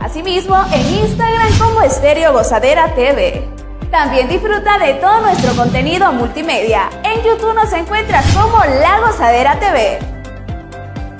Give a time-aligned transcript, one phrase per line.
[0.00, 3.46] Asimismo, en Instagram como Estéreo Gozadera TV.
[3.90, 6.88] También disfruta de todo nuestro contenido multimedia.
[7.04, 9.98] En YouTube nos encuentras como La Gozadera TV.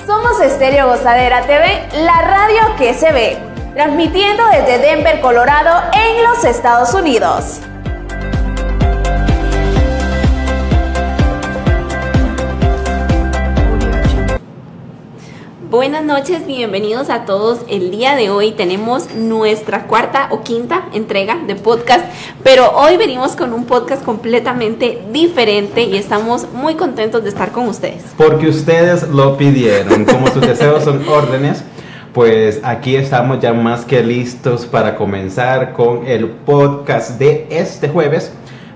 [0.07, 3.37] Somos Estéreo Gozadera TV, la radio que se ve,
[3.75, 7.61] transmitiendo desde Denver, Colorado, en los Estados Unidos.
[15.73, 17.61] Buenas noches, bienvenidos a todos.
[17.67, 22.05] El día de hoy tenemos nuestra cuarta o quinta entrega de podcast,
[22.45, 27.69] pero hoy venimos con un podcast completamente diferente y estamos muy contentos de estar con
[27.69, 28.05] ustedes.
[28.19, 31.65] Porque ustedes lo pidieron, como sus deseos son órdenes.
[32.13, 38.31] Pues aquí estamos ya más que listos para comenzar con el podcast de este jueves,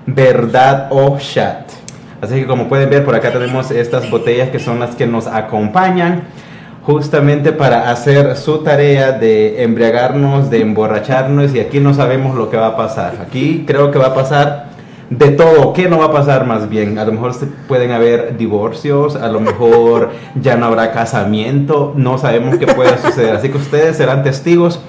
[0.07, 1.69] Verdad o Chat.
[2.21, 5.27] Así que como pueden ver, por acá tenemos estas botellas que son las que nos
[5.27, 6.23] acompañan
[6.87, 12.55] justamente para hacer su tarea de embriagarnos, de emborracharnos y aquí no sabemos lo que
[12.55, 13.15] va a pasar.
[13.21, 14.67] Aquí creo que va a pasar
[15.09, 15.73] de todo.
[15.73, 16.97] ¿Qué no va a pasar más bien?
[16.97, 17.33] A lo mejor
[17.67, 23.35] pueden haber divorcios, a lo mejor ya no habrá casamiento, no sabemos qué puede suceder.
[23.35, 24.79] Así que ustedes serán testigos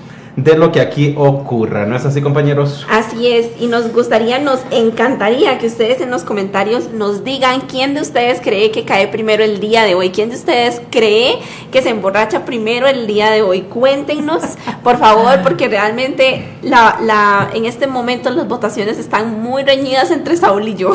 [0.44, 1.84] de lo que aquí ocurra.
[1.84, 2.86] ¿No es así, compañeros?
[2.88, 7.94] Así es, y nos gustaría, nos encantaría que ustedes en los comentarios nos digan quién
[7.94, 11.38] de ustedes cree que cae primero el día de hoy, quién de ustedes cree
[11.72, 13.62] que se emborracha primero el día de hoy.
[13.62, 14.42] Cuéntenos,
[14.84, 20.36] por favor, porque realmente la, la, en este momento las votaciones están muy reñidas entre
[20.36, 20.92] Saúl y yo.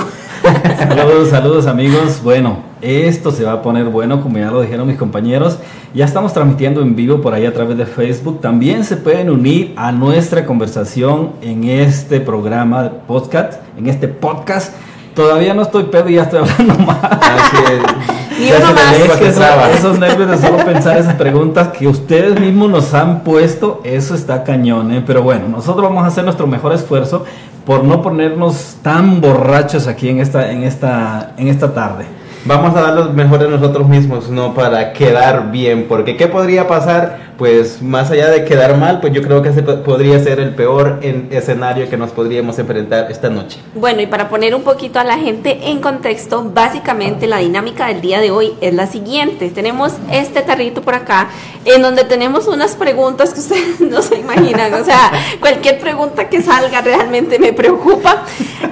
[0.77, 2.21] saludos, saludos amigos.
[2.23, 5.57] Bueno, esto se va a poner bueno, como ya lo dijeron mis compañeros.
[5.93, 8.41] Ya estamos transmitiendo en vivo por ahí a través de Facebook.
[8.41, 14.73] También se pueden unir a nuestra conversación en este programa de podcast, en este podcast.
[15.15, 17.03] Todavía no estoy pedo y ya estoy hablando más.
[17.03, 18.39] Así es.
[18.39, 19.17] Ni uno más.
[19.17, 19.45] Que esos,
[19.77, 24.43] esos nervios de solo pensar esas preguntas que ustedes mismos nos han puesto, eso está
[24.43, 25.03] cañón, ¿eh?
[25.05, 27.23] Pero bueno, nosotros vamos a hacer nuestro mejor esfuerzo
[27.65, 32.22] por no ponernos tan borrachos aquí en esta, en esta, en esta tarde.
[32.45, 36.67] Vamos a dar lo mejor de nosotros mismos, no para quedar bien, porque ¿qué podría
[36.67, 37.31] pasar?
[37.37, 40.99] Pues más allá de quedar mal, pues yo creo que ese podría ser el peor
[41.31, 43.59] escenario que nos podríamos enfrentar esta noche.
[43.75, 48.01] Bueno, y para poner un poquito a la gente en contexto, básicamente la dinámica del
[48.01, 49.49] día de hoy es la siguiente.
[49.49, 51.29] Tenemos este tarrito por acá,
[51.63, 56.41] en donde tenemos unas preguntas que ustedes no se imaginan, o sea, cualquier pregunta que
[56.41, 58.23] salga realmente me preocupa.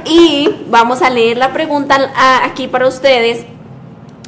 [0.04, 2.12] Y vamos a leer la pregunta
[2.44, 3.46] aquí para ustedes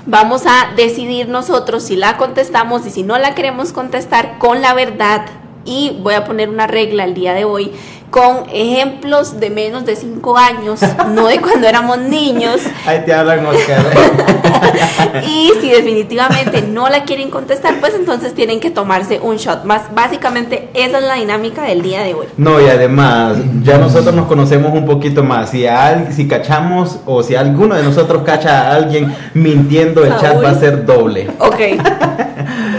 [0.05, 4.73] vamos a decidir nosotros si la contestamos y si no la queremos contestar con la
[4.73, 5.25] verdad.
[5.65, 7.71] Y voy a poner una regla el día de hoy
[8.13, 10.81] con ejemplos de menos de 5 años,
[11.15, 12.57] no de cuando éramos niños.
[12.85, 13.83] Ahí te hablan, Oscar.
[15.27, 19.63] y si definitivamente no la quieren contestar, pues entonces tienen que tomarse un shot.
[19.63, 22.27] Más básicamente esa es la dinámica del día de hoy.
[22.37, 25.49] No, y además, ya nosotros nos conocemos un poquito más.
[25.49, 25.65] Si,
[26.11, 30.59] si cachamos o si alguno de nosotros cacha a alguien mintiendo, el chat va a
[30.59, 31.31] ser doble.
[31.39, 31.59] Ok.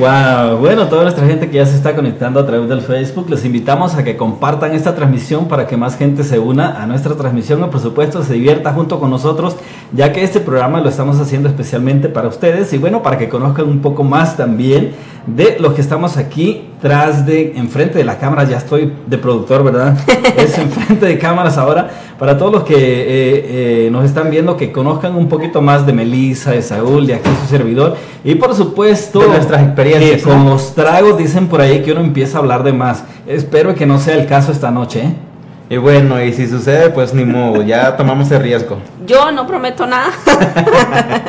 [0.00, 0.56] wow.
[0.56, 3.94] Bueno, toda nuestra gente que ya se está conectando a través del Facebook, les invitamos
[3.94, 7.64] a que compartan esta transmisión para que más gente se una a nuestra transmisión y
[7.64, 9.56] por supuesto se divierta junto con nosotros,
[9.92, 13.68] ya que este programa lo estamos haciendo especialmente para ustedes y bueno, para que conozcan
[13.68, 14.92] un poco más también
[15.26, 19.62] de los que estamos aquí tras de, enfrente de la cámara, ya estoy de productor,
[19.62, 19.96] ¿verdad?
[20.36, 24.72] es enfrente de cámaras ahora, para todos los que eh, eh, nos están viendo, que
[24.72, 29.20] conozcan un poquito más de Melissa, de Saúl, de aquí su servidor, y por supuesto,
[29.20, 30.22] de nuestras experiencias.
[30.22, 33.04] con los tragos dicen por ahí que uno empieza a hablar de más.
[33.26, 35.14] Espero que no sea el caso esta noche, ¿eh?
[35.72, 38.78] Y bueno, y si sucede, pues ni modo, ya tomamos el riesgo.
[39.06, 40.10] Yo no prometo nada.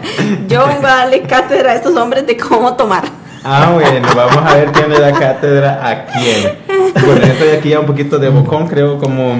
[0.48, 3.04] Yo vengo a darle cátedra a estos hombres de cómo tomar.
[3.44, 6.60] Ah, bueno, vamos a ver quién le da cátedra a quién.
[6.94, 9.34] Bueno, estoy aquí ya un poquito de bocón, creo como...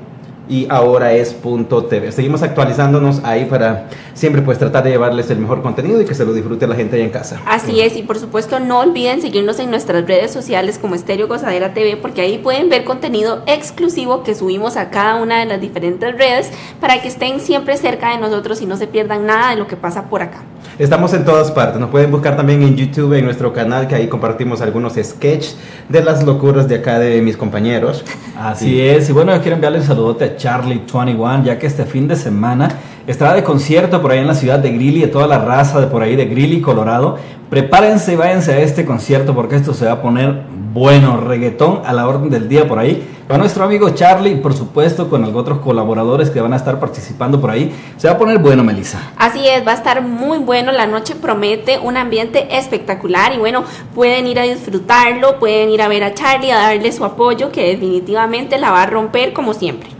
[0.48, 2.12] y ahora es punto .tv.
[2.12, 6.25] Seguimos actualizándonos ahí para siempre pues tratar de llevarles el mejor contenido y que se
[6.25, 7.40] lo disfrute la gente ahí en casa.
[7.46, 11.75] Así es, y por supuesto no olviden seguirnos en nuestras redes sociales como Estéreo Gozadera
[11.75, 16.16] TV porque ahí pueden ver contenido exclusivo que subimos a cada una de las diferentes
[16.16, 16.50] redes
[16.81, 19.76] para que estén siempre cerca de nosotros y no se pierdan nada de lo que
[19.76, 20.43] pasa por acá.
[20.78, 21.81] Estamos en todas partes.
[21.81, 25.56] Nos pueden buscar también en YouTube, en nuestro canal, que ahí compartimos algunos sketches
[25.88, 28.05] de las locuras de acá de mis compañeros.
[28.38, 32.06] Así es, y bueno, yo quiero enviarle un saludote a Charlie21, ya que este fin
[32.06, 32.69] de semana
[33.06, 35.87] estará de concierto por ahí en la ciudad de Greeley, de toda la raza de
[35.87, 37.17] por ahí de Greeley, Colorado.
[37.50, 40.43] Prepárense y váyanse a este concierto porque esto se va a poner
[40.76, 43.14] bueno, reggaetón a la orden del día por ahí.
[43.26, 46.79] Con nuestro amigo Charlie, y por supuesto, con algunos otros colaboradores que van a estar
[46.79, 47.75] participando por ahí.
[47.97, 49.00] Se va a poner bueno, Melissa.
[49.17, 50.70] Así es, va a estar muy bueno.
[50.70, 53.64] La noche promete un ambiente espectacular y bueno,
[53.94, 57.69] pueden ir a disfrutarlo, pueden ir a ver a Charlie, a darle su apoyo, que
[57.69, 59.95] definitivamente la va a romper como siempre.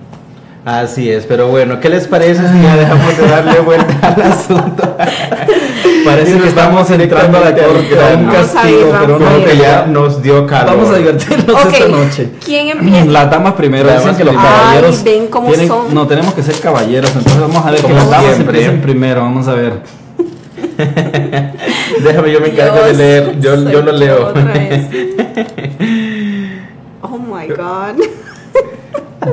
[0.67, 4.97] Así es, pero bueno, ¿qué les parece si ya dejamos de darle vuelta al asunto?
[6.05, 10.45] Parece que estamos entrando a la corte un castigo, pero no, que ya nos dio
[10.45, 10.77] calor.
[10.77, 12.31] Vamos a divertirnos esta noche.
[12.45, 13.05] ¿quién empieza?
[13.07, 15.95] Las damas primero, dicen que los caballeros Ay, ven cómo tienen- son.
[15.95, 18.59] no tenemos que ser caballeros, entonces vamos a ver que las damas siempre.
[18.59, 19.73] empiecen primero, vamos a ver.
[22.03, 24.35] Déjame, yo me encargo de leer, yo, yo lo leo.
[27.03, 28.03] Oh my god.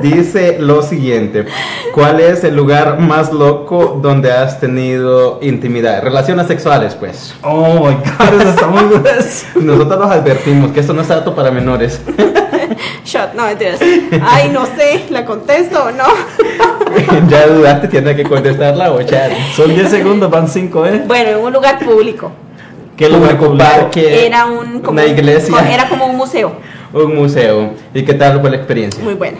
[0.02, 1.44] Dice lo siguiente,
[1.92, 6.02] ¿cuál es el lugar más loco donde has tenido intimidad?
[6.02, 7.34] Relaciones sexuales, pues.
[7.42, 8.82] Oh my god, eso está muy.
[9.64, 12.00] Nosotros los advertimos que esto no es apto para menores.
[13.04, 13.78] Shot, no mentiras.
[14.22, 16.04] Ay, no sé, ¿la contesto o no?
[17.28, 19.30] ya dudaste, tienes que contestarla o echar.
[19.54, 21.02] Son 10 segundos, van 5, ¿eh?
[21.06, 22.32] Bueno, en un lugar público.
[22.96, 23.70] ¿Qué lugar Público, público?
[23.70, 26.52] parque, Era un como una iglesia, Era como un museo.
[26.92, 27.72] un museo.
[27.92, 29.02] ¿Y qué tal fue la experiencia?
[29.04, 29.38] Muy buena.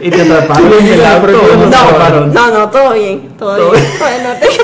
[0.00, 2.32] Y te atraparon en el auto, No, ¿no te atraparon?
[2.34, 3.84] No, no, todo bien, todo, Todo bien.
[3.98, 4.46] Bueno, te-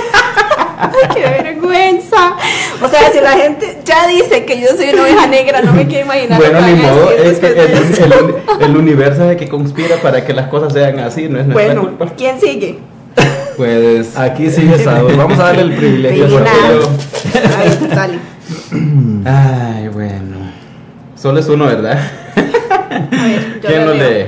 [0.82, 2.34] Ay, qué vergüenza.
[2.82, 5.86] O sea, si la gente ya dice que yo soy una oveja negra, no me
[5.86, 6.38] quiero imaginar.
[6.38, 8.04] Bueno, ni modo, es que el, esto.
[8.04, 11.46] el- el universo es el que conspira para que las cosas sean así, no es
[11.46, 12.06] nuestra Bueno, culpa.
[12.16, 12.78] ¿quién sigue?
[13.56, 16.26] Pues Aquí sigue Saúl, vamos a darle el privilegio.
[16.26, 16.50] Pina.
[16.50, 18.18] porque A ver, dale.
[19.24, 20.36] Ay, bueno.
[21.14, 22.00] Solo es uno, ¿verdad?
[22.92, 24.26] A ver, yo ¿Quién lo lee?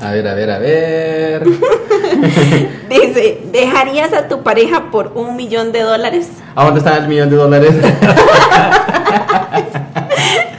[0.00, 1.44] A ver, a ver, a ver.
[2.88, 6.28] Dice, ¿dejarías a tu pareja por un millón de dólares?
[6.54, 7.74] ¿A dónde está el millón de dólares?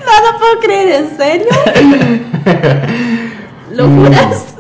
[0.08, 1.48] No lo puedo creer, ¿en serio?
[3.72, 4.57] ¿Lo juras?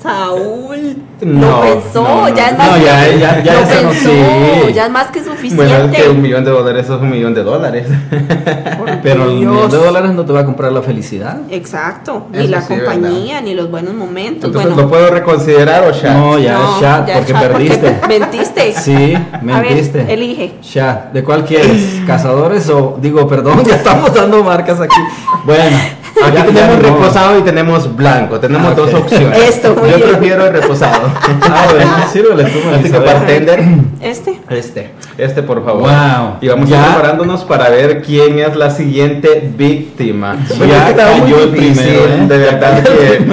[0.00, 2.36] Saúl, No, lo pensó, no, no.
[2.36, 4.72] ya es más No, que, ya, ya, ya lo eso no, pensó, sí.
[4.72, 5.96] ya es más que Bueno, suficiente.
[5.96, 7.86] es que un millón de dólares es un millón de dólares.
[9.02, 9.52] Pero el Dios.
[9.52, 11.38] millón de dólares no te va a comprar la felicidad.
[11.50, 14.44] Exacto, ni Eso la sí, compañía, ni los buenos momentos.
[14.46, 16.14] Entonces, bueno, ¿lo puedo reconsiderar o ya?
[16.14, 18.00] No, ya no, es chat, ya porque chat, perdiste.
[18.08, 18.72] mentiste.
[18.74, 19.98] Sí, A mentiste.
[19.98, 20.54] ver, elige.
[20.72, 22.02] Ya, ¿de cuál quieres?
[22.06, 22.98] ¿Cazadores o.?
[23.00, 25.00] Digo, perdón, ya estamos dando marcas aquí.
[25.44, 25.76] Bueno,
[26.26, 26.82] Aquí ya- tenemos ya no.
[26.98, 28.40] reposado y tenemos blanco.
[28.40, 29.38] Tenemos Ah, dos opciones.
[29.48, 30.08] Esto, muy Yo bien.
[30.10, 31.08] prefiero el reposado.
[31.50, 33.14] Ah, bueno, sírvele tú, Así que Melissa, a ver.
[33.14, 33.60] bartender,
[34.00, 34.40] Este.
[34.50, 35.82] este, este por favor.
[35.82, 36.36] Wow.
[36.40, 36.76] Y vamos Ya.
[36.82, 40.36] a ir preparándonos para ver quién es la siguiente víctima.
[40.68, 42.26] Ya cayó el primero, ¿eh?
[42.28, 43.24] De verdad que,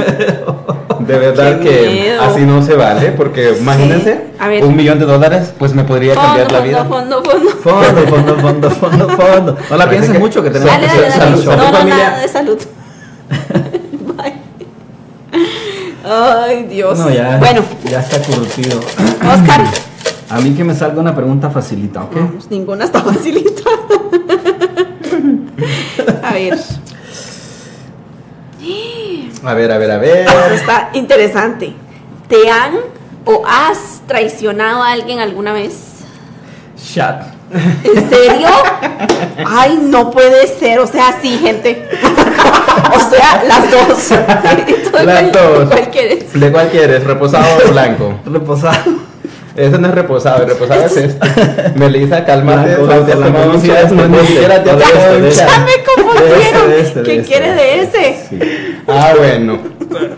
[1.07, 2.21] de verdad Qué que miedo.
[2.21, 4.27] así no se vale, porque imagínense,
[4.62, 6.86] un millón de dólares, pues me podría cambiar Fondo, la vida.
[6.86, 7.95] fondo, fondo, fondo.
[8.06, 9.57] Fondo, fondo, fondo, fondo, fondo.
[9.69, 11.95] No la pienses mucho que tenemos Dale, que dale, salud, No, no, familia.
[12.09, 12.57] nada de salud.
[14.18, 14.33] Bye.
[16.07, 17.00] Ay, Dios.
[17.00, 18.80] No, ya, Bueno, ya está curtido.
[19.33, 19.62] Oscar.
[20.30, 22.15] A mí que me salga una pregunta facilita, ¿ok?
[22.15, 23.61] Vamos, ninguna está facilita.
[26.23, 26.57] A ver.
[29.45, 30.28] A ver, a ver, a ver.
[30.54, 31.73] Está interesante.
[32.28, 32.73] ¿Te han
[33.25, 35.97] o has traicionado a alguien alguna vez?
[36.94, 37.28] Chat.
[37.83, 38.47] ¿En serio?
[39.45, 40.80] Ay, no puede ser.
[40.80, 41.87] O sea, sí, gente.
[42.95, 44.07] O sea, las dos.
[44.92, 45.69] ¿Tú Las dos.
[45.69, 46.33] ¿Cuál quieres?
[46.40, 47.04] ¿De cuál quieres?
[47.04, 48.19] ¿Reposado o blanco?
[48.25, 49.05] Reposado.
[49.56, 51.28] Ese no es reposado, el reposado es este.
[51.76, 52.76] Melissa, cálmate.
[52.76, 55.47] Blanco, no te blanco, tomamos blanco, ya, no, ni siquiera te de blanco, echar.
[55.47, 56.40] Ya me confundieron.
[56.40, 57.81] De este, de este, de ¿Quién este.
[57.81, 58.28] ese?
[58.30, 58.40] Sí.
[58.88, 59.59] Ah, bueno.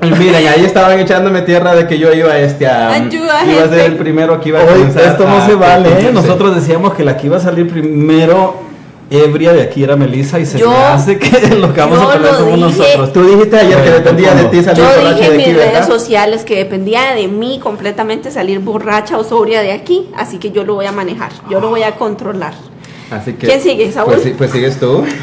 [0.02, 2.92] Y miren, ahí estaban echándome tierra de que yo iba este a.
[2.94, 5.56] Ayuda, iba a ser el primero que iba a Hoy comenzar esto no a se
[5.56, 6.12] vale, ¿eh?
[6.12, 8.67] Nosotros decíamos que la que iba a salir primero
[9.10, 12.10] ebria de aquí era Melissa y se Yo- me hace que lo que vamos yo
[12.10, 12.80] a pelear somos dije.
[12.84, 13.14] nosotros.
[13.14, 15.72] Tú dijiste ayer que dependía de ti salir Yo borracha dije en mis aquí, redes
[15.74, 15.88] ¿verdad?
[15.88, 20.64] sociales que dependía de mí completamente salir borracha o sobria de aquí, así que yo
[20.64, 22.54] lo voy a manejar, yo lo voy a controlar.
[23.10, 24.12] Así que, ¿Quién sigue, Saúl?
[24.14, 25.06] Pues, sí- pues sigues tú.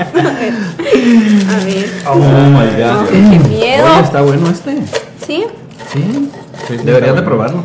[0.00, 1.86] A ver.
[2.08, 3.08] Oh my god.
[3.08, 3.84] qué miedo.
[3.84, 4.76] Oye, está bueno este.
[5.26, 5.44] ¿Sí?
[5.92, 6.30] Sí.
[6.68, 7.24] Sí, sí, Deberías de bueno.
[7.24, 7.64] probarlo.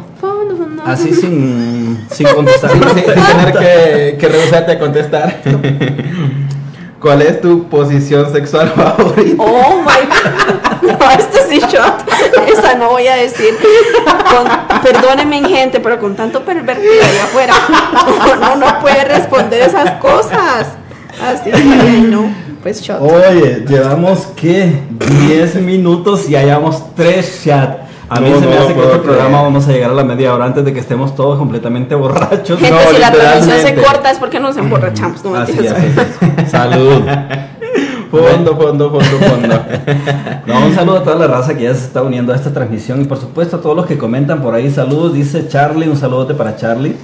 [0.86, 2.72] Así sin, sin contestar.
[2.94, 5.42] Sin, tener que, que rehusarte a contestar.
[7.06, 9.44] ¿Cuál es tu posición sexual favorita?
[9.44, 11.00] Oh my god.
[11.00, 12.04] No, este sí shot.
[12.48, 13.54] Esa no voy a decir.
[14.06, 17.54] Con- perdónenme, gente, pero con tanto pervertido allá afuera,
[18.36, 20.70] uno no puede responder esas cosas.
[21.24, 21.64] Así que,
[22.10, 22.26] no.
[22.64, 23.00] Pues shot.
[23.02, 24.74] Oye, llevamos que
[25.28, 27.85] 10 minutos y hayamos 3 chats.
[28.10, 29.94] A mí No, se me no hace que puedo este programa vamos a llegar a
[29.94, 32.60] la media hora antes de que estemos todos completamente borrachos.
[32.60, 35.24] Gente, no, si la transmisión se corta es porque nos emborrachamos.
[35.24, 35.84] No Así mentiras.
[36.44, 36.52] es.
[36.52, 37.02] Salud.
[38.12, 39.62] Fondo, fondo, fondo, fondo.
[40.46, 43.02] No, un saludo a toda la raza que ya se está uniendo a esta transmisión
[43.02, 44.70] y por supuesto a todos los que comentan por ahí.
[44.70, 46.96] Saludos, dice Charlie, un saludote para Charlie.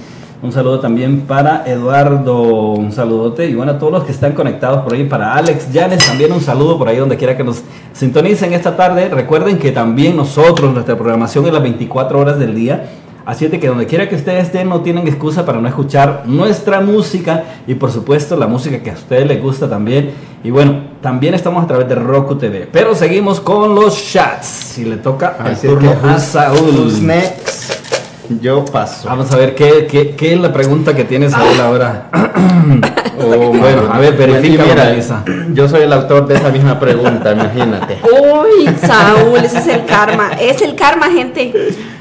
[0.42, 3.46] Un saludo también para Eduardo, un saludote.
[3.46, 6.40] Y bueno, a todos los que están conectados por ahí, para Alex Llanes también un
[6.40, 9.08] saludo por ahí donde quiera que nos sintonicen esta tarde.
[9.08, 12.90] Recuerden que también nosotros, nuestra programación es las 24 horas del día.
[13.24, 16.24] Así es de que donde quiera que ustedes estén no tienen excusa para no escuchar
[16.26, 20.10] nuestra música y por supuesto la música que a ustedes les gusta también.
[20.42, 22.68] Y bueno, también estamos a través de Roku TV.
[22.72, 24.46] Pero seguimos con los chats.
[24.46, 26.78] Si le toca el turno a Saúl.
[26.78, 27.81] who's next?
[28.40, 29.08] Yo paso.
[29.08, 32.08] Vamos a ver qué, qué, qué es la pregunta que tiene Saúl ahora.
[33.24, 34.96] Oh, Bueno, a ver, verifica, Y mira.
[35.52, 37.98] Yo soy el autor de esa misma pregunta, imagínate.
[38.10, 40.30] Uy, Saúl, ese es el karma.
[40.40, 41.52] Es el karma, gente.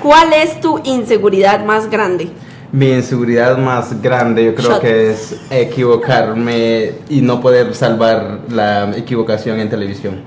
[0.01, 2.29] ¿Cuál es tu inseguridad más grande?
[2.71, 4.81] Mi inseguridad más grande yo creo Shot.
[4.81, 10.21] que es equivocarme y no poder salvar la equivocación en televisión.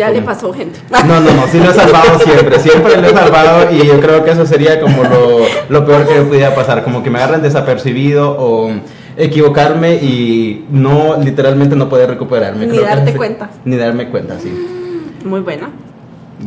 [0.00, 0.80] Ya le pasó, gente.
[0.90, 4.24] No, no, no, sí lo he salvado siempre, siempre lo he salvado y yo creo
[4.24, 7.42] que eso sería como lo, lo peor que me pudiera pasar, como que me agarren
[7.42, 8.70] desapercibido o
[9.18, 12.64] equivocarme y no, literalmente no poder recuperarme.
[12.64, 13.50] Ni Creo darte cuenta.
[13.66, 14.50] Ni darme cuenta, sí.
[15.22, 15.68] Muy buena.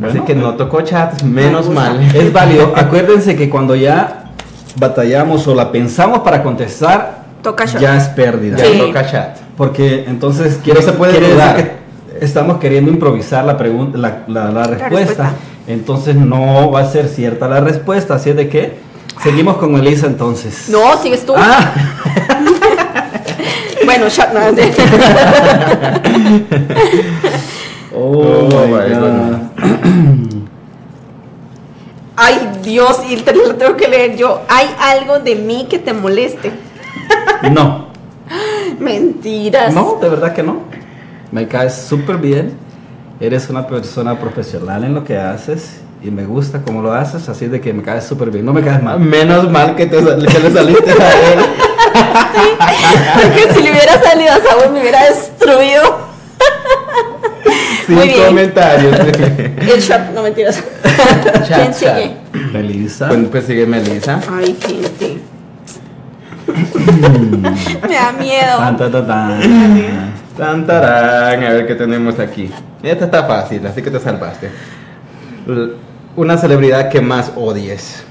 [0.02, 2.00] Así que no tocó chat, menos Me mal.
[2.12, 2.72] Es válido.
[2.76, 4.32] Acuérdense que cuando ya
[4.80, 8.56] batallamos o la pensamos para contestar, Toca ya es pérdida.
[8.56, 9.38] Ya toca chat.
[9.56, 11.83] Porque entonces quiere, se puede quiere decir que
[12.24, 14.88] estamos queriendo improvisar la pregunta, la, la- la respuesta.
[14.98, 15.32] respuesta.
[15.66, 18.14] Entonces no va a ser cierta la respuesta.
[18.16, 18.76] Así es de que
[19.22, 20.68] seguimos con Elisa entonces.
[20.68, 21.32] No, sigues tú.
[21.36, 21.72] Ah,
[23.84, 24.28] Bueno, shot.
[24.32, 24.40] no.
[27.94, 29.38] oh, Oh, my my God.
[32.16, 34.42] Ay, Dios, y te lo tengo que leer yo.
[34.48, 36.52] ¿Hay algo de mí que te moleste?
[37.52, 37.88] No,
[38.78, 39.74] Mentiras.
[39.74, 40.58] no, de verdad que no.
[41.34, 42.52] Me caes súper bien.
[43.18, 47.48] Eres una persona profesional en lo que haces y me gusta cómo lo haces, así
[47.48, 48.44] de que me caes súper bien.
[48.44, 49.00] No me caes mal.
[49.00, 51.38] Menos mal que, te, sal- que le saliste a él.
[53.20, 55.82] Porque si le hubiera salido a Saúl me hubiera destruido.
[57.86, 58.26] Sin Muy bien.
[58.26, 58.96] comentarios.
[59.00, 60.62] El shot, no mentiras.
[61.48, 61.74] Chat, ¿Quién chat.
[61.98, 62.16] sigue?
[62.52, 63.08] Melissa.
[63.08, 64.20] Pues, pues sigue Melissa.
[64.30, 65.18] Ay, gente.
[67.88, 68.56] me da miedo.
[68.58, 70.66] Tan, tan, tan, tan.
[70.66, 72.50] Tan, tarán, a ver qué tenemos aquí.
[72.82, 74.50] Esta está fácil, así que te salvaste.
[76.16, 78.04] Una celebridad que más odies.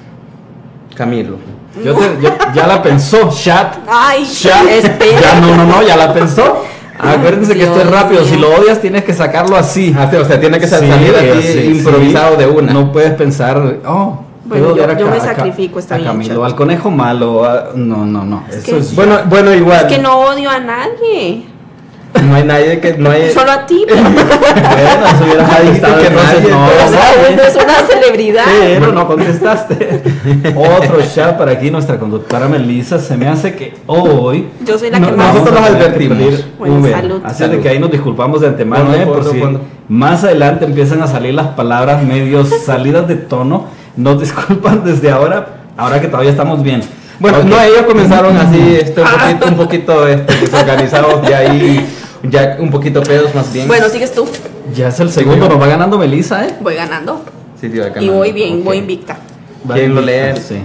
[0.95, 1.37] Camilo.
[1.83, 3.77] Yo te- yo- ya la pensó, chat.
[3.87, 4.67] Ay, Chat.
[4.67, 5.19] espera.
[5.21, 6.63] Ya no, no, no, ya la pensó.
[6.99, 8.23] Acuérdense que esto es Dios rápido.
[8.23, 8.41] Si mío.
[8.49, 9.93] lo odias, tienes que sacarlo así.
[9.97, 12.39] Ah, sí, o sea, tiene que Sí, salir así sí, improvisado sí.
[12.41, 12.71] de una.
[12.73, 16.35] No puedes pensar, oh, Bueno, yo- yo me Ca- Ca- sacrifico, está a bien, Camilo,
[16.35, 16.45] chat.
[16.45, 17.43] al conejo malo.
[17.45, 18.43] a- no, no, no.
[18.49, 18.95] Eso que- es.
[18.95, 19.87] Bueno, bueno, igual.
[19.87, 21.45] Es que no odio a nadie.
[22.23, 23.31] No hay nadie que no hay.
[23.31, 23.85] Solo a ti.
[23.87, 27.33] pero- Bueno, eso contestado, que entonces nadie, no, pero O sea, nadie.
[27.33, 28.43] uno es una celebridad.
[28.79, 30.01] Pero no contestaste.
[30.55, 32.99] Otro chat para aquí, nuestra conductora Melissa.
[32.99, 34.47] Se me hace que hoy.
[34.65, 35.33] Yo soy la No, que más.
[35.33, 36.45] nosotros vamos a los advertimos.
[36.59, 36.91] Bueno, Uber.
[36.93, 37.21] salud.
[37.23, 37.55] Así Salud.
[37.55, 39.05] de que ahí nos disculpamos de antemano, ¿eh?
[39.05, 39.41] por si
[39.89, 43.65] más adelante empiezan a salir las palabras medios salidas de tono.
[43.95, 46.81] Nos disculpan desde ahora, ahora que todavía estamos bien.
[47.19, 51.85] Bueno, no, ellos comenzaron así, este, un poquito, un poquito este, desorganizados, ya ahí,
[52.23, 53.67] ya un poquito pedos más bien.
[53.67, 54.27] Bueno, sigues tú.
[54.73, 56.55] Ya es el segundo, nos va ganando Melissa, ¿eh?
[56.61, 57.23] Voy ganando.
[57.59, 59.17] Sí, va Y voy bien, voy invicta.
[59.71, 60.35] ¿Quién lo lee?
[60.45, 60.61] Sí.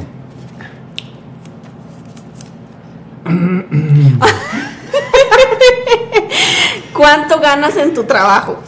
[6.93, 8.59] ¿Cuánto ganas en tu trabajo?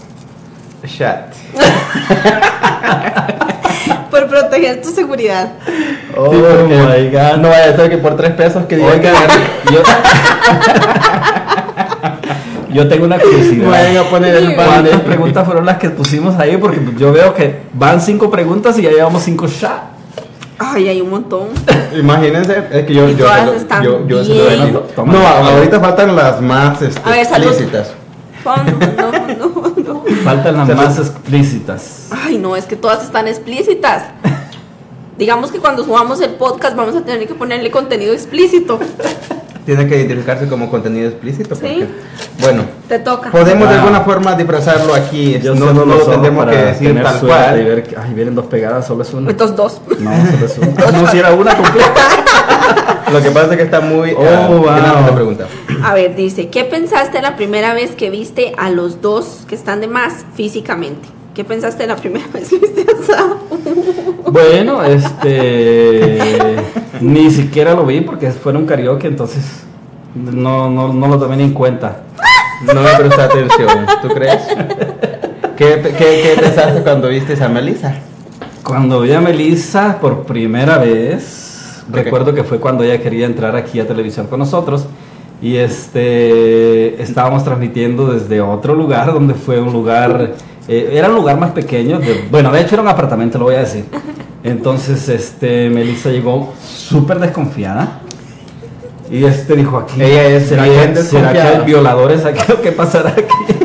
[0.87, 1.35] Chat.
[4.11, 5.53] Por proteger tu seguridad.
[6.17, 7.37] Oh Sí, my god.
[7.39, 9.15] No vaya a ser que por tres pesos que digan Oigan,
[9.73, 9.83] yo,
[12.73, 13.97] yo tengo una curiosidad.
[13.97, 16.57] a poner el ¿Cuántas preguntas fueron las que pusimos ahí?
[16.57, 19.91] Porque yo veo que van cinco preguntas y ya llevamos cinco shots.
[20.63, 21.49] Ay, hay un montón.
[21.99, 24.79] Imagínense, es que yo, Y yo, todas yo, están yo, bien.
[24.95, 25.13] Toma.
[25.13, 27.47] No, ahorita faltan las más este, A ver, salud.
[27.47, 27.95] explícitas.
[28.45, 30.05] Fondo, no, no, no.
[30.23, 32.09] Faltan las más explícitas.
[32.11, 34.05] Ay, no, es que todas están explícitas.
[35.17, 38.79] Digamos que cuando subamos el podcast vamos a tener que ponerle contenido explícito.
[39.65, 41.55] Tiene que identificarse como contenido explícito.
[41.55, 41.61] Sí.
[41.63, 41.89] Porque,
[42.41, 43.31] bueno, Te toca.
[43.31, 45.39] podemos de alguna forma disfrazarlo aquí.
[45.41, 47.61] Yo no no lo tendremos que decir tal cual.
[47.61, 49.31] y ver que, ay, vienen dos pegadas, solo es una.
[49.31, 49.81] Estos dos.
[49.99, 50.91] No, solo es una.
[50.91, 51.93] No, si era una completa.
[53.13, 54.13] Lo que pasa es que está muy.
[54.13, 55.15] Oh, ah, wow.
[55.15, 55.47] pregunta.
[55.83, 59.81] A ver, dice, ¿qué pensaste la primera vez que viste a los dos que están
[59.81, 61.09] de más físicamente?
[61.35, 63.37] ¿Qué pensaste la primera vez que viste a Sao?
[64.31, 66.57] Bueno, este.
[67.01, 69.45] ni siquiera lo vi porque fue en un karaoke, entonces
[70.15, 72.03] no, no, no lo tomé ni en cuenta.
[72.67, 74.43] No me prestaste atención, ¿tú crees?
[75.57, 77.95] ¿Qué, qué, qué pensaste cuando viste a Melissa?
[78.63, 82.05] Cuando vi a Melissa por primera vez, ¿De qué?
[82.05, 84.87] recuerdo que fue cuando ella quería entrar aquí a televisión con nosotros.
[85.43, 90.35] Y este estábamos transmitiendo desde otro lugar, donde fue un lugar,
[90.69, 93.57] eh, era un lugar más pequeño, de- bueno, de hecho era un apartamento, lo voy
[93.57, 93.85] a decir.
[94.43, 98.01] Entonces, este, Melissa llegó súper desconfiada.
[99.11, 102.61] Y este dijo aquí, Ella es ¿será, bien que, ¿será que hay violadores aquí o
[102.63, 103.25] qué pasará aquí?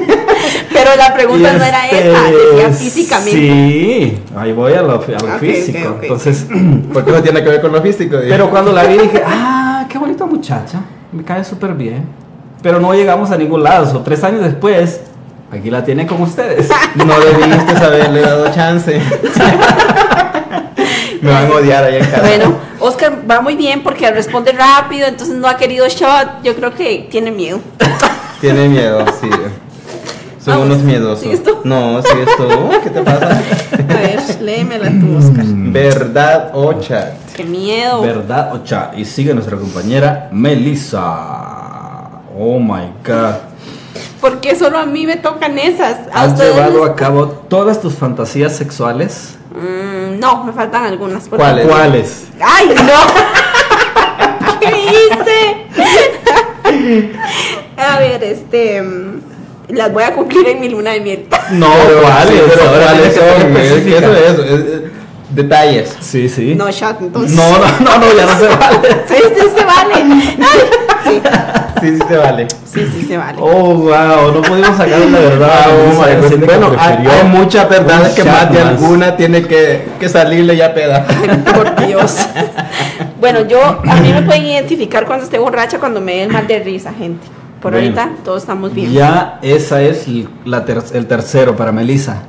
[0.73, 3.31] Pero la pregunta no era este, esa, decía físicamente.
[3.31, 5.77] Sí, ahí voy a lo, a lo Ok, físico.
[5.89, 6.03] ok, ok.
[6.03, 6.47] Entonces,
[6.93, 8.17] Porque no tiene que ver con lo físico.
[8.27, 12.05] pero cuando la vi dije, ah, qué bonita muchacha, me cae súper bien.
[12.63, 13.85] Pero no llegamos a ningún lado.
[13.89, 14.99] So, tres años después,
[15.59, 16.69] aquí la tienen con ustedes.
[16.95, 19.01] No debiste haberle dado chance.
[21.21, 22.21] Me van a odiar ahí en casa.
[22.21, 26.43] Bueno, Oscar va muy bien porque responde rápido, entonces no ha querido shot.
[26.43, 27.59] Yo creo que tiene miedo.
[28.41, 29.29] Tiene miedo, sí.
[30.43, 31.21] Son Vamos, unos miedosos.
[31.21, 31.57] ¿sigues tú?
[31.63, 32.47] No, sigues tú.
[32.83, 33.29] ¿Qué te pasa?
[33.29, 35.45] A ver, léemela tú, Oscar.
[35.47, 37.13] ¿Verdad o chat?
[37.35, 38.01] Qué miedo.
[38.01, 38.91] ¿Verdad o cha?
[38.95, 41.05] Y sigue nuestra compañera Melissa.
[42.37, 43.35] Oh my god.
[44.25, 45.99] Porque solo a mí me tocan esas.
[46.11, 49.35] ¿A ¿Has llevado les- a cabo todas tus fantasías sexuales?
[49.51, 51.27] Mm, no, me faltan algunas.
[51.27, 51.67] ¿Cuáles?
[51.67, 52.23] ¿Cuáles?
[52.43, 52.93] ¡Ay, no!
[54.59, 55.67] ¿Qué hice?
[57.77, 58.81] A ver, este.
[58.81, 59.21] mm,
[59.69, 61.27] Las voy a cumplir en mi luna de miel.
[61.51, 62.41] No, Pero, ¿cuáles?
[62.41, 63.57] ¿cuáles son?
[63.57, 64.81] Es eso es, es- es-
[65.35, 65.95] detalles.
[65.99, 66.55] Sí, sí.
[66.55, 67.35] No, shot, entonces.
[67.35, 68.89] No, no, no, no, ya no se vale.
[69.07, 69.95] Sí, sí, se vale.
[71.03, 71.21] Sí,
[71.81, 72.47] Sí, sí te vale.
[72.65, 73.37] sí, sí, se vale.
[73.39, 75.65] Oh, wow, no pudimos sacar la verdad.
[75.69, 79.85] Oh, Melissa, my que bueno, hay, hay muchas verdades que más de alguna tiene que,
[79.99, 81.05] que salirle ya peda.
[81.53, 82.17] Por Dios.
[83.19, 86.47] Bueno, yo, a mí me pueden identificar cuando esté borracha, cuando me dé el mal
[86.47, 87.27] de risa, gente.
[87.61, 87.85] Por Bueno.
[87.87, 88.91] ahorita todos estamos bien.
[88.91, 90.05] Ya esa es
[90.43, 92.23] la ter- el tercero para Melissa.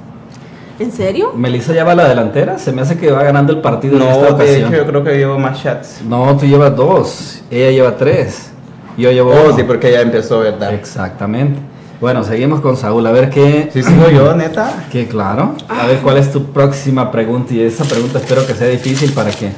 [0.79, 1.33] ¿En serio?
[1.35, 2.59] Melissa ya va a la delantera.
[2.59, 4.69] Se me hace que va ganando el partido en esta No, de ocasión.
[4.75, 6.03] hecho yo creo que llevo más chats.
[6.07, 7.43] No, tú llevas dos.
[7.51, 8.51] Ella lleva tres.
[8.99, 9.57] Yo llevo Oh, uno.
[9.57, 10.75] sí, porque ya empezó, ¿verdad?
[10.75, 11.59] Exactamente.
[12.01, 13.07] Bueno, seguimos con Saúl.
[13.07, 13.71] A ver qué.
[13.73, 14.85] Sí, sigo yo, neta.
[14.93, 15.55] Que claro.
[15.69, 17.55] A ver cuál es tu próxima pregunta.
[17.55, 19.51] Y esa pregunta espero que sea difícil para que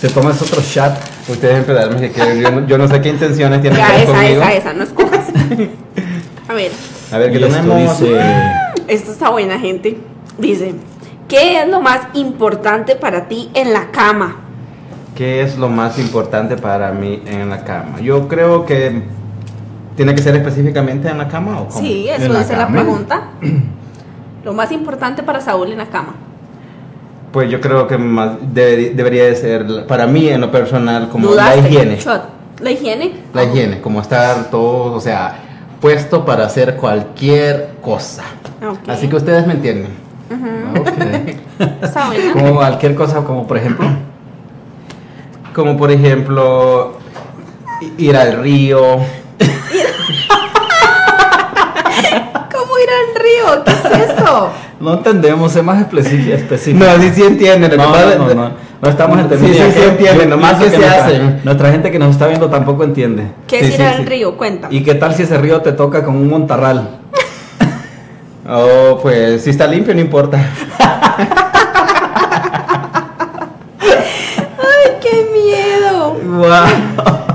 [0.00, 0.96] te tomes otro chat.
[1.28, 2.40] Ustedes empezarme que quieren.
[2.42, 4.40] Yo no, yo no sé qué intenciones tienen Ya, esa, conmigo.
[4.42, 5.24] esa, esa, no escojas.
[6.48, 6.70] A ver,
[7.12, 8.00] A ver, ¿qué Y esto tenemos?
[8.00, 8.20] dice.
[8.88, 9.98] esto está buena, gente.
[10.40, 10.74] Dice,
[11.28, 14.36] ¿qué es lo más importante para ti en la cama?
[15.14, 18.00] ¿Qué es lo más importante para mí en la cama?
[18.00, 19.02] Yo creo que
[19.96, 21.80] tiene que ser específicamente en la cama o cómo?
[21.80, 23.22] Sí, ¿En eso es la pregunta.
[24.44, 26.14] Lo más importante para Saúl en la cama.
[27.30, 31.34] Pues yo creo que más debe- debería de ser para mí en lo personal como
[31.34, 31.98] la higiene.
[32.60, 33.12] ¿La higiene?
[33.34, 35.36] La higiene, como estar todo, o sea,
[35.80, 38.24] puesto para hacer cualquier cosa.
[38.88, 39.90] Así que ustedes me entienden.
[42.32, 43.86] Como cualquier cosa, como por ejemplo.
[45.54, 46.92] Como por ejemplo
[47.98, 48.80] ir al río.
[52.52, 53.64] ¿Cómo ir al río?
[53.64, 54.50] ¿Qué es eso?
[54.78, 56.34] No entendemos, es más específico.
[56.36, 56.84] específico.
[56.84, 57.76] No, sí, sí entienden.
[57.76, 59.58] No, pasa- no, no, no, no estamos entendiendo.
[59.66, 61.40] sí, sí entienden, Yo nomás que se nuestra, hacen.
[61.44, 63.24] Nuestra gente que nos está viendo tampoco entiende.
[63.46, 64.04] ¿Qué Sí, es ir sí, al sí.
[64.04, 64.36] río?
[64.38, 64.74] Cuéntame.
[64.74, 66.98] ¿Y qué tal si ese río te toca con un montarral?
[68.52, 70.44] Oh, pues si está limpio no importa.
[73.78, 76.16] ¡Ay, qué miedo!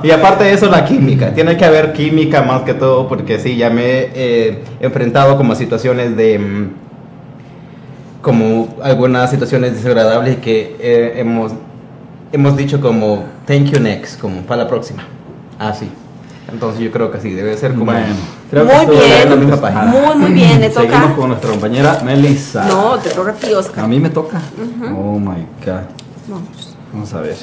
[0.03, 1.33] Y aparte de eso, la química.
[1.33, 5.53] Tiene que haber química más que todo, porque sí, ya me he eh, enfrentado como
[5.53, 6.37] a situaciones de.
[6.37, 6.69] mm,
[8.21, 11.53] como algunas situaciones desagradables que eh, hemos,
[12.33, 15.03] hemos dicho como thank you next, como para la próxima.
[15.57, 15.89] Así.
[16.51, 17.85] Entonces yo creo que sí, debe ser como.
[17.85, 18.15] Bueno,
[18.49, 19.21] creo que Muy bien.
[19.23, 19.85] en la misma página.
[19.85, 22.65] Muy, muy bien, le Seguimos con nuestra compañera Melissa.
[22.67, 23.83] No, te toca a ti, Oscar.
[23.83, 24.39] A mí me toca.
[24.95, 25.83] Oh my god.
[26.27, 26.75] Vamos.
[26.93, 27.37] Vamos a ver.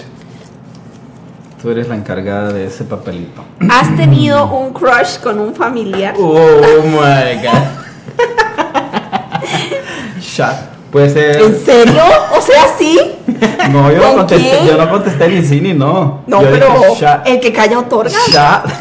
[1.61, 3.45] Tú eres la encargada de ese papelito.
[3.69, 6.15] ¿Has tenido un crush con un familiar?
[6.19, 7.69] Oh my god.
[10.21, 10.72] Shot.
[10.93, 11.41] Puede ser.
[11.41, 12.03] ¿En serio?
[12.37, 13.01] O sea, sí.
[13.71, 14.67] No, yo no ¿Con contesté, quién?
[14.67, 16.23] yo no contesté ni sí ni no.
[16.27, 18.11] No, Yo pero "Sha- el que calla otorga.
[18.31, 18.63] sha".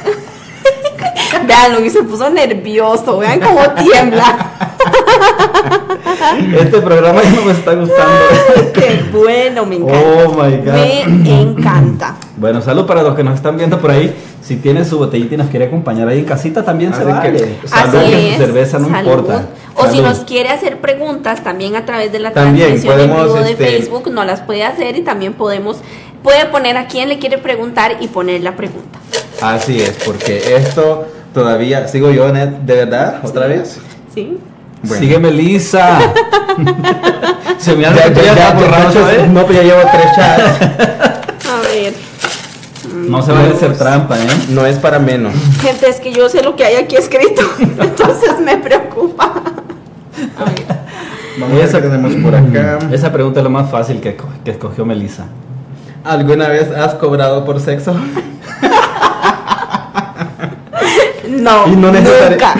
[1.47, 3.17] Vean, que se puso nervioso.
[3.17, 4.51] Vean cómo tiembla.
[6.59, 8.11] Este programa ya no me está gustando.
[8.73, 9.99] Qué bueno, me encanta.
[10.25, 10.73] Oh my God.
[10.73, 12.15] Me encanta.
[12.37, 14.13] Bueno, salud para los que nos están viendo por ahí.
[14.41, 17.11] Si tiene su botellita y nos quiere acompañar ahí en casita, también se Así que,
[17.31, 17.57] vale.
[17.65, 18.35] salud, Así que es.
[18.37, 19.09] su cerveza no salud.
[19.11, 19.45] importa.
[19.75, 23.35] O si nos quiere hacer preguntas también a través de la También transmisión en vivo
[23.35, 25.77] de este, Facebook, no las puede hacer y también podemos
[26.23, 28.99] puede poner a quién le quiere preguntar y poner la pregunta.
[29.41, 31.87] Así es, porque esto todavía.
[31.87, 33.21] ¿Sigo yo, Net, de verdad?
[33.23, 33.79] ¿Otra vez?
[34.13, 34.37] ¿Sí?
[34.83, 35.01] Bueno.
[35.03, 35.99] Sígueme, Lisa.
[37.59, 39.27] se me hace Ya, borracho, ¿eh?
[39.31, 40.61] No, pero ya llevo tres chats.
[41.47, 41.93] A ver.
[42.93, 44.27] No se a hacer trampa, ¿eh?
[44.49, 45.33] No es para menos.
[45.61, 49.25] Gente, es que yo sé lo que hay aquí escrito, entonces me preocupa.
[50.37, 50.65] A ver.
[51.39, 52.79] Vamos a ver qué tenemos por acá.
[52.91, 55.25] Esa pregunta es lo más fácil que, que escogió Melissa.
[56.03, 57.95] ¿Alguna vez has cobrado por sexo?
[61.29, 62.53] No, Y no necesari- nunca.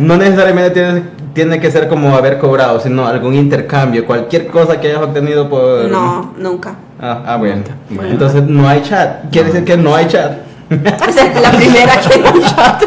[0.00, 1.02] No necesariamente tiene,
[1.34, 5.84] tiene que ser como haber cobrado, sino algún intercambio, cualquier cosa que hayas obtenido por...
[5.88, 6.74] No, nunca.
[7.00, 7.62] Ah, ah, bueno.
[7.90, 8.10] Bueno.
[8.10, 9.30] Entonces no hay chat.
[9.30, 10.38] Quiere decir que no hay chat.
[10.70, 12.84] Esa es la primera que no shot.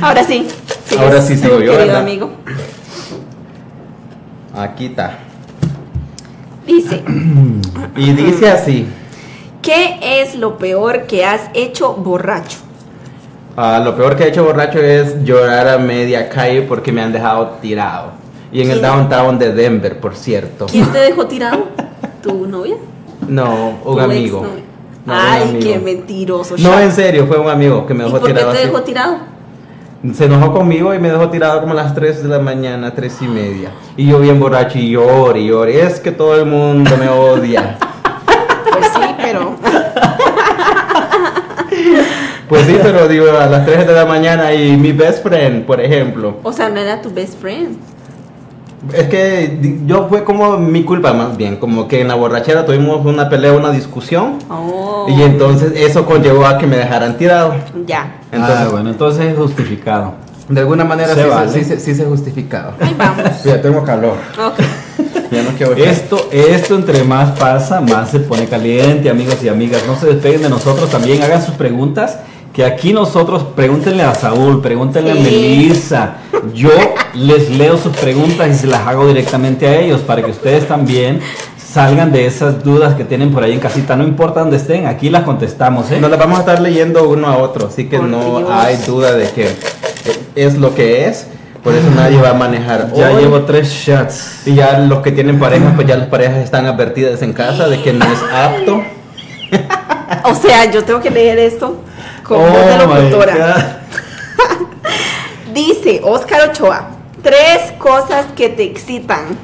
[0.00, 0.46] Ahora sí.
[0.98, 2.00] Ahora sí sigo yo, Querido ¿verdad?
[2.02, 2.30] amigo.
[4.56, 5.18] Aquí está.
[6.66, 7.02] Dice,
[7.96, 8.88] Y dice así.
[9.62, 12.58] ¿qué es lo peor que has hecho borracho?
[13.56, 17.12] Ah, lo peor que he hecho borracho es llorar a media calle porque me han
[17.12, 18.12] dejado tirado.
[18.52, 20.66] Y en el downtown de Denver, por cierto.
[20.66, 21.66] ¿Quién te dejó tirado?
[22.22, 22.76] ¿Tu novia?
[23.28, 24.46] No, un ¿Tu amigo.
[25.04, 26.56] No, Ay, qué mentiroso.
[26.58, 28.66] No, en serio, fue un amigo que me ¿Y dejó por qué tirado te así.
[28.66, 29.16] dejó tirado?
[30.14, 33.22] Se enojó conmigo y me dejó tirado como a las 3 de la mañana, 3
[33.22, 33.70] y media.
[33.96, 35.80] Y yo bien borracho y lloré y lloré.
[35.82, 37.78] Es que todo el mundo me odia.
[38.78, 39.54] Pues sí, pero.
[42.48, 45.80] Pues sí, pero digo, a las 3 de la mañana y mi best friend, por
[45.80, 46.36] ejemplo.
[46.42, 47.76] O sea, no era tu best friend.
[48.92, 53.04] Es que yo fue como mi culpa más bien, como que en la borrachera tuvimos
[53.04, 54.38] una pelea, una discusión.
[54.48, 55.06] Oh.
[55.08, 57.54] Y entonces eso conllevó a que me dejaran tirado.
[57.86, 58.20] Ya.
[58.30, 60.14] Entonces, ah, bueno, entonces es justificado.
[60.48, 61.50] de alguna manera Se sí, vale.
[61.50, 62.74] se, sí, se- sí se justificaba.
[62.78, 63.42] Ahí vamos.
[63.44, 64.14] Ya tengo calor.
[64.38, 64.60] Ok.
[65.28, 69.82] Ya no quiero Esto, esto entre más pasa, más se pone caliente, amigos y amigas.
[69.84, 72.20] No se despeguen de nosotros también, hagan sus preguntas.
[72.56, 75.14] Que aquí nosotros, pregúntenle a Saúl, pregúntenle a.
[75.14, 76.16] Melissa.
[76.54, 76.70] Yo
[77.12, 81.20] les leo sus preguntas y se las hago directamente a ellos para que ustedes también
[81.58, 83.94] salgan de esas dudas que tienen por ahí en casita.
[83.94, 86.00] No importa dónde estén, aquí las contestamos, ¿eh?
[86.00, 88.50] Nos la vamos a estar leyendo uno a otro, así que Por no Dios.
[88.50, 89.50] hay duda de que
[90.34, 91.26] es lo que es.
[91.62, 92.90] Por eso nadie va a manejar.
[92.94, 93.20] Ya hoy.
[93.20, 94.46] llevo tres shots.
[94.46, 97.82] Y ya los que tienen parejas, pues ya las parejas están advertidas en casa de
[97.82, 98.82] que no es apto.
[100.24, 101.82] O sea, yo tengo que leer esto
[102.26, 103.80] como Oh voz de my locutora.
[105.54, 106.88] Dice Oscar Ochoa,
[107.22, 109.38] tres cosas que te excitan.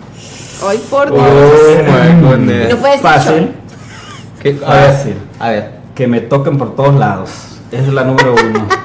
[0.66, 2.20] Ay, por Oh Dios.
[2.22, 2.70] goodness.
[2.70, 3.50] No puedes Fácil.
[4.40, 4.58] ¿Qué?
[4.66, 5.16] A ver, Fácil.
[5.38, 5.82] a ver.
[5.94, 7.30] Que me toquen por todos lados.
[7.70, 8.66] Esa es la número uno.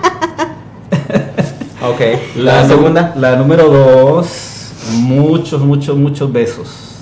[1.80, 2.02] Ok.
[2.38, 3.14] La, segunda.
[3.16, 6.96] La número dos, muchos, muchos, muchos besos.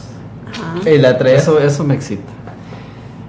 [0.86, 1.44] Y la tres.
[1.44, 2.32] Eso, eso me excita.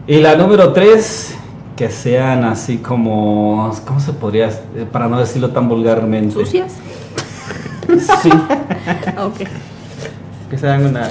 [0.08, 1.34] Y la número tres,
[1.76, 6.34] que sean así como, ¿cómo se podría, eh, para no decirlo tan vulgarmente?
[6.34, 6.72] ¿Sucias?
[8.22, 8.30] Sí.
[9.18, 9.40] Ok.
[10.50, 11.08] Que se dan una.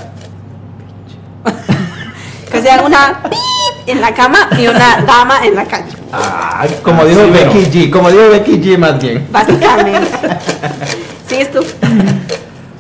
[2.52, 5.92] Que sean una pip en la cama y una dama en la calle.
[6.12, 7.90] Ah, como Ah, dijo sí, Becky G.
[7.92, 9.28] Como dijo Becky G más bien.
[9.32, 10.08] Básicamente.
[11.28, 11.60] ¿Sigues tú?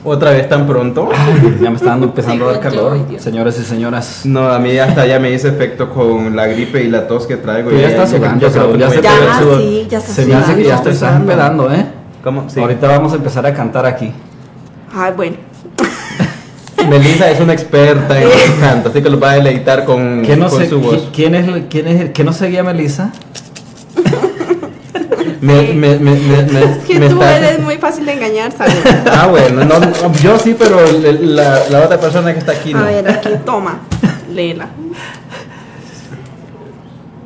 [0.05, 1.09] Otra vez tan pronto.
[1.15, 2.97] Ay, ya me está dando empezando a dar calor.
[3.17, 4.21] Señores y señoras.
[4.23, 7.37] No, a mí hasta ya me hice efecto con la gripe y la tos que
[7.37, 7.69] traigo.
[7.69, 9.11] Pero ya está sudando, creo ya se, Ya,
[9.57, 10.83] sí, ya está Se me hace que ya sudando.
[10.83, 11.85] te estás empedando, ¿eh?
[12.23, 12.49] ¿Cómo?
[12.49, 12.59] Sí.
[12.59, 14.11] Ahorita vamos a empezar a cantar aquí.
[14.95, 15.35] Ay, bueno.
[16.89, 20.39] Melissa es una experta en el canto, así que lo va a deleitar con, ¿Quién
[20.39, 21.09] no, con se- su voz.
[21.13, 23.11] ¿quién, es, el- quién es el que no seguía Melissa?
[25.41, 28.75] Me, me, me, me, me- Es que tú eres muy fácil de engañar, ¿sabes?
[29.11, 32.79] Ah, bueno, no, no, yo sí, pero la, la otra persona que está aquí no.
[32.79, 33.79] A ver, aquí, toma.
[34.33, 34.67] Léela.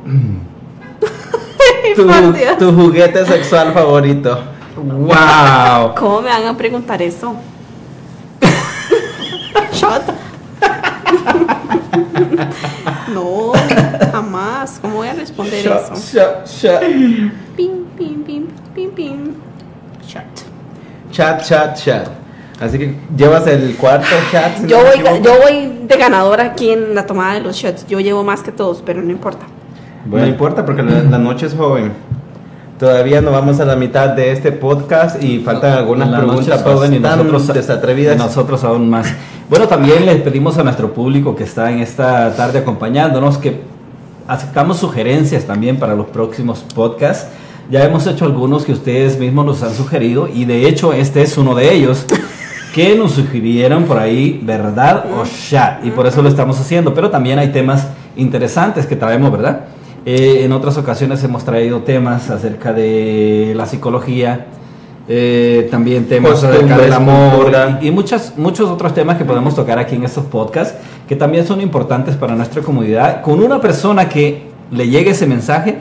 [1.96, 2.58] tu, Por Dios.
[2.58, 4.42] tu juguete sexual favorito.
[4.76, 5.94] ¡Wow!
[5.96, 7.34] ¿Cómo me van a preguntar eso?
[9.72, 10.02] Shot.
[13.14, 13.52] no,
[14.12, 14.78] jamás.
[14.80, 15.94] ¿Cómo voy a responder eso?
[15.94, 16.80] shot, shot.
[17.56, 19.34] Pim, pim, pim, pim, pim.
[20.06, 20.24] Shot.
[21.10, 22.08] Chat, chat, chat.
[22.60, 24.58] Así que llevas el cuarto chat.
[24.58, 27.86] si Yo no voy, yo voy de ganadora aquí en la tomada de los shots.
[27.86, 29.46] Yo llevo más que todos, pero no importa.
[30.06, 31.92] No importa porque la, la noche es joven.
[32.80, 36.94] Todavía no vamos a la mitad de este podcast y faltan algunas La preguntas joven
[36.94, 38.16] y nosotros, desatrevidas.
[38.16, 39.06] y nosotros aún más.
[39.50, 43.60] Bueno, también les pedimos a nuestro público que está en esta tarde acompañándonos que
[44.26, 47.26] aceptamos sugerencias también para los próximos podcasts.
[47.70, 51.36] Ya hemos hecho algunos que ustedes mismos nos han sugerido y de hecho este es
[51.36, 52.06] uno de ellos
[52.74, 56.94] que nos sugirieron por ahí verdad o chat y por eso lo estamos haciendo.
[56.94, 59.66] Pero también hay temas interesantes que traemos, ¿verdad?
[60.06, 64.46] Eh, en otras ocasiones hemos traído temas acerca de la psicología,
[65.08, 69.78] eh, también temas acerca del amor y, y muchas, muchos otros temas que podemos tocar
[69.78, 73.20] aquí en estos podcasts que también son importantes para nuestra comunidad.
[73.22, 75.78] Con una persona que le llegue ese mensaje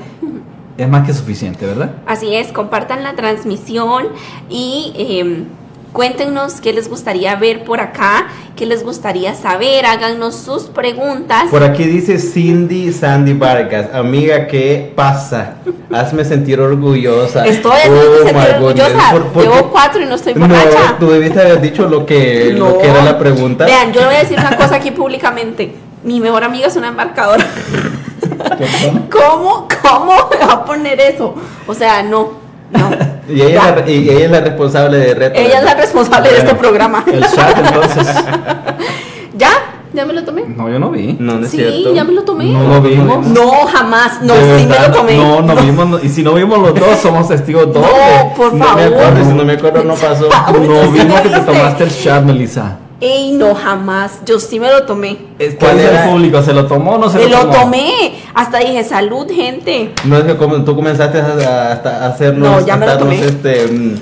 [0.79, 1.91] es más que suficiente, ¿verdad?
[2.05, 4.07] Así es, compartan la transmisión
[4.49, 5.43] y eh,
[5.93, 11.45] cuéntenos qué les gustaría ver por acá, qué les gustaría saber, háganos sus preguntas.
[11.49, 15.55] Por aquí dice Cindy Sandy Vargas, amiga, ¿qué pasa?
[15.91, 17.45] Hazme sentir orgullosa.
[17.47, 19.11] Estoy haciendo Oh, sentir orgullosa.
[19.11, 20.95] ¿Por- por Llevo cuatro y no estoy No, borracha.
[20.99, 23.65] tú debiste haber dicho lo que, lo que era la pregunta.
[23.65, 25.75] Vean, yo le voy a decir una cosa aquí públicamente.
[26.03, 27.45] Mi mejor amiga es una embarcadora.
[29.11, 29.67] ¿Cómo?
[29.81, 31.35] ¿Cómo me va a poner eso?
[31.67, 32.33] O sea, no.
[32.71, 33.18] No.
[33.29, 35.39] Y ella, la, y ella es la responsable de reto.
[35.39, 37.03] Ella es la responsable de este programa.
[37.11, 38.07] El chat entonces.
[39.37, 39.49] ¿Ya?
[39.93, 40.43] ¿Ya me lo tomé?
[40.47, 41.15] No, yo no vi.
[41.19, 41.93] No, no es sí, cierto.
[41.95, 42.45] ya me lo tomé.
[42.51, 43.25] No lo vimos.
[43.27, 44.21] No, jamás.
[44.21, 45.17] No, sí me verdad, lo tomé.
[45.17, 45.87] No, no vimos.
[45.89, 47.89] no- y si no vimos los dos, somos testigos dobles.
[47.91, 48.81] No, por No favor.
[48.81, 50.29] me acuerdo, si no me acuerdo no pasó.
[50.53, 52.77] No vimos que te tomaste el chat, Melissa.
[53.01, 54.19] Ey, no, jamás.
[54.25, 55.15] Yo sí me lo tomé.
[55.37, 56.03] ¿Cuál ¿Cuál es era?
[56.05, 56.41] el público?
[56.43, 57.53] ¿Se lo tomó o no se Me lo lo tomó?
[57.63, 58.19] tomé.
[58.33, 59.93] Hasta dije, salud, gente.
[60.03, 63.21] No es que como tú comenzaste a, a- a hacernos, No, ya me lo tomé.
[63.23, 63.95] este, mm,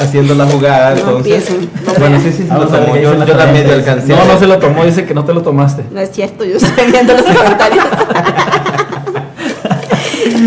[0.00, 1.50] haciendo la jugada, No entonces.
[1.86, 2.96] no bueno, sí, sí, sí, lo Vamos a ver tomó.
[3.00, 3.72] Yo, medio oyentes.
[3.72, 4.08] alcancé.
[4.08, 5.84] No, no se lo tomó, dice que no te lo tomaste.
[5.92, 7.84] No es cierto, yo estoy viendo los comentarios.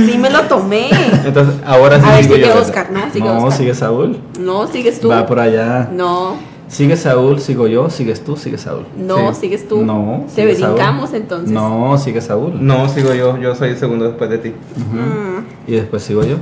[0.06, 0.90] sí me lo tomé.
[1.26, 2.60] Entonces, ahora sí A ver, sigue yo.
[2.62, 3.00] Oscar, ¿no?
[3.12, 3.52] Sigue no, Oscar.
[3.58, 4.20] sigue Saúl.
[4.40, 5.10] No, sigues tú.
[5.10, 5.88] Va por allá.
[5.92, 6.36] No,
[6.70, 8.86] Sigue Saúl, sigo yo, sigues tú, sigue Saúl.
[8.96, 9.42] no, Sí.
[9.42, 9.82] sigues tú.
[9.84, 10.74] No, Te Saúl.
[10.76, 11.50] brincamos entonces.
[11.50, 12.54] No, sigue Saúl.
[12.66, 14.50] No, sigo yo, yo soy el segundo después de ti.
[14.50, 15.70] Mm.
[15.72, 16.36] Y después sigo yo.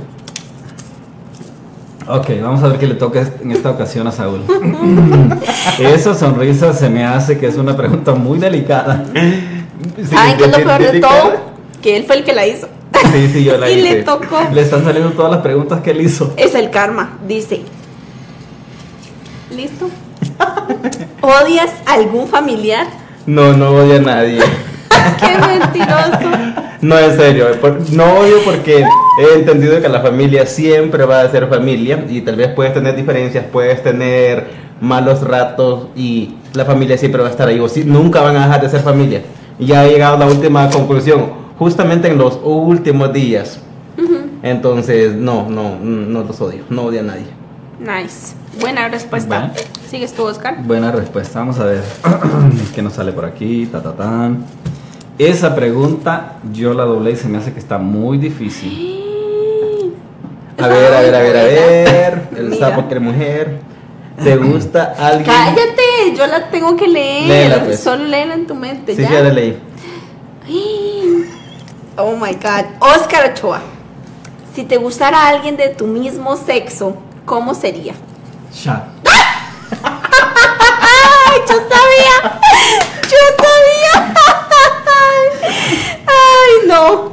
[2.06, 4.40] Ok, vamos a ver qué le toca en esta ocasión a Saúl.
[5.78, 9.04] Esa sonrisa se me hace que es una pregunta muy delicada.
[10.10, 11.32] ¿Saben qué es lo peor de todo?
[11.82, 12.68] Que él fue el que la hizo.
[13.12, 13.94] Sí, sí, yo la y hice.
[13.94, 14.40] le tocó.
[14.52, 16.32] Le están saliendo todas las preguntas que él hizo.
[16.36, 17.62] Es el karma, dice.
[19.54, 19.88] ¿Listo?
[21.20, 22.86] ¿Odias a algún familiar?
[23.26, 24.40] No, no odio a nadie.
[25.20, 26.64] ¡Qué mentiroso!
[26.80, 27.46] No, en serio,
[27.92, 28.84] no odio porque
[29.18, 32.94] he entendido que la familia siempre va a ser familia y tal vez puedes tener
[32.94, 34.46] diferencias, puedes tener
[34.80, 38.46] malos ratos y la familia siempre va a estar ahí, o si, nunca van a
[38.46, 39.22] dejar de ser familia.
[39.58, 43.60] Ya he llegado a la última conclusión, justamente en los últimos días.
[44.40, 47.26] Entonces, no, no, no los odio, no odio a nadie.
[47.80, 48.34] Nice.
[48.60, 49.52] Buena respuesta.
[49.52, 49.54] Bueno.
[49.88, 50.62] ¿Sigues tú, Oscar?
[50.62, 51.82] Buena respuesta, vamos a ver
[52.74, 53.66] qué nos sale por aquí.
[53.66, 54.44] Ta, ta, tan.
[55.18, 58.94] Esa pregunta yo la doblé y se me hace que está muy difícil.
[60.60, 62.28] A ver, a ver, a ver, a ver.
[62.36, 63.60] El sapo quiere mujer.
[64.24, 65.24] ¿Te gusta alguien?
[65.24, 67.28] Cállate, yo la tengo que leer.
[67.28, 67.78] Léela, pues.
[67.78, 68.96] Solo léela en tu mente.
[68.96, 69.10] Sí, ¿ya?
[69.12, 69.56] ya la leí.
[71.96, 72.64] Oh my god.
[72.80, 73.60] Oscar Ochoa.
[74.54, 77.94] Si te gustara alguien de tu mismo sexo, ¿cómo sería?
[78.52, 78.82] Chat.
[79.84, 82.40] ¡Ay, yo sabía!
[83.02, 84.14] ¡Yo sabía!
[86.06, 87.12] ¡Ay, no!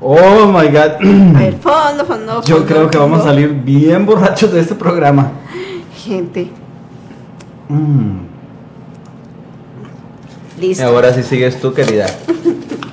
[0.00, 0.92] Oh my god.
[1.36, 3.34] A ver, fondo, fondo, Yo fondo, creo que vamos a fondo.
[3.34, 5.32] salir bien borrachos de este programa.
[6.04, 6.50] Gente,
[7.68, 8.18] Mm.
[10.60, 10.84] listo.
[10.86, 12.06] Ahora sí sigues tú, querida.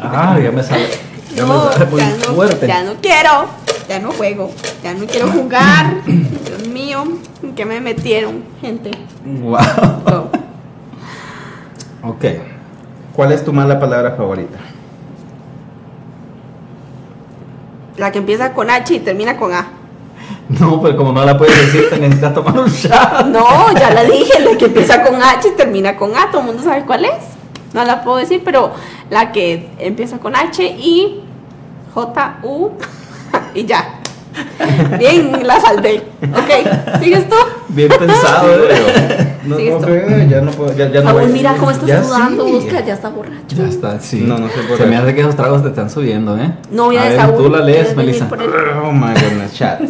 [0.02, 0.88] Ah, ya me sale.
[1.36, 2.68] Ya no, me sale muy ya no, fuerte.
[2.68, 3.48] ya no quiero,
[3.92, 4.50] ya no juego,
[4.82, 6.02] ya no quiero jugar.
[6.06, 7.04] Dios mío,
[7.44, 8.92] ¿en qué me metieron, gente?
[9.26, 9.58] Wow.
[12.04, 12.10] Oh.
[12.10, 12.26] Ok.
[13.14, 14.58] ¿Cuál es tu mala palabra favorita?
[17.98, 19.68] La que empieza con H y termina con A.
[20.48, 23.26] No, pero como no la puedes decir, te necesitas tomar un shot.
[23.26, 26.48] No, ya la dije, la que empieza con H y termina con A, todo el
[26.48, 27.24] mundo sabe cuál es.
[27.74, 28.72] No la puedo decir, pero
[29.10, 31.26] la que empieza con H y
[31.94, 32.72] J, U
[33.54, 33.96] y ya.
[34.98, 36.04] Bien, la saldé.
[36.24, 37.36] Ok, ¿sigues tú?
[37.70, 39.38] Bien pensado, ¿eh?
[39.44, 39.86] No, Sigues no, tú.
[39.88, 41.32] pero ya no puedo, ya, ya no Saúl, voy.
[41.32, 42.52] mira cómo estás Ya sudando, sí.
[42.54, 43.56] busca, ya está borracho.
[43.56, 44.22] Ya está, sí.
[44.26, 44.90] No, no sé por Se qué.
[44.90, 46.52] me hace que esos tragos te están subiendo, ¿eh?
[46.70, 47.36] Novia A de ver.
[47.36, 48.82] Tú la lees, ¿quieres venir Melissa.
[48.86, 49.82] Oh my goodness, chat.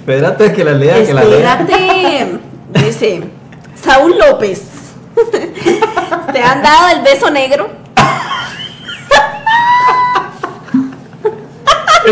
[0.00, 1.60] Espérate que la lea, que la lea.
[1.60, 2.38] Espérate.
[2.84, 3.22] Dice,
[3.80, 4.62] Saúl López,
[6.32, 7.68] ¿te han dado el beso negro?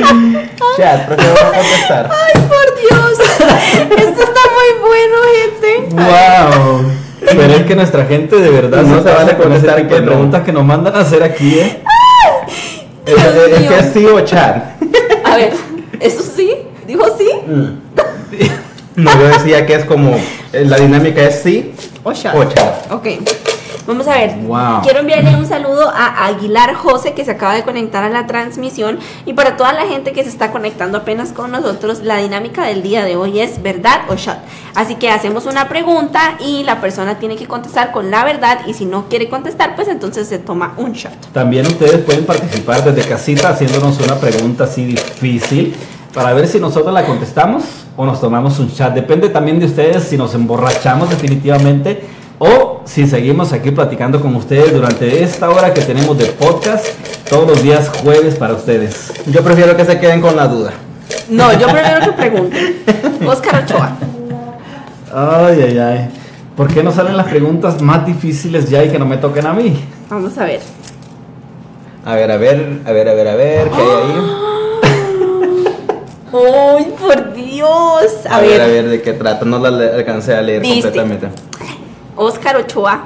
[0.77, 2.11] Chat, prefiero no contestar.
[2.11, 3.19] Ay, por Dios.
[3.21, 5.95] Esto está muy bueno, gente.
[5.97, 6.93] ¡Wow!
[7.21, 10.01] Pero es que nuestra gente de verdad No no se vale con contestar de que
[10.01, 10.07] no.
[10.07, 11.83] preguntas que nos mandan a hacer aquí, ¿eh?
[13.07, 13.69] Es, es- es mío.
[13.71, 14.57] que es sí o chat.
[15.25, 15.53] A ver,
[16.01, 16.53] ¿eso sí?
[16.87, 17.29] ¿Dijo sí?
[18.97, 20.15] No, yo decía que es como,
[20.53, 22.35] eh, la dinámica es sí O chat.
[22.35, 22.93] o chat.
[22.93, 23.07] Ok.
[23.89, 24.37] Vamos a ver.
[24.43, 24.83] Wow.
[24.83, 28.99] Quiero enviarle un saludo a Aguilar José que se acaba de conectar a la transmisión
[29.25, 32.83] y para toda la gente que se está conectando apenas con nosotros, la dinámica del
[32.83, 34.37] día de hoy es verdad o shot.
[34.75, 38.75] Así que hacemos una pregunta y la persona tiene que contestar con la verdad y
[38.75, 41.33] si no quiere contestar, pues entonces se toma un shot.
[41.33, 45.75] También ustedes pueden participar desde casita haciéndonos una pregunta así difícil
[46.13, 47.65] para ver si nosotros la contestamos
[47.97, 48.93] o nos tomamos un chat.
[48.93, 54.73] Depende también de ustedes si nos emborrachamos definitivamente o si seguimos aquí platicando con ustedes
[54.73, 56.87] durante esta hora que tenemos de podcast
[57.29, 59.13] todos los días jueves para ustedes.
[59.27, 60.73] Yo prefiero que se queden con la duda.
[61.29, 62.83] No, yo prefiero que pregunten.
[63.27, 63.97] Oscar Ochoa.
[65.15, 66.09] Ay, ay, ay.
[66.57, 69.53] ¿Por qué no salen las preguntas más difíciles ya y que no me toquen a
[69.53, 69.79] mí?
[70.11, 70.61] Vamos a ver.
[72.05, 74.33] A ver, a ver, a ver, a ver, a ver, ¿qué hay ahí?
[76.33, 78.27] ¡Ay, por Dios!
[78.29, 79.45] A, A ver, ver, a ver, ¿de qué trata?
[79.45, 81.29] No la alcancé a leer completamente.
[82.19, 83.03] Oscar Ochoa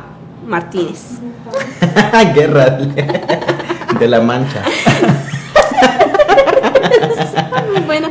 [0.47, 1.19] Martínez.
[2.35, 4.63] Guerra de, la mancha.
[7.71, 8.09] Muy buena.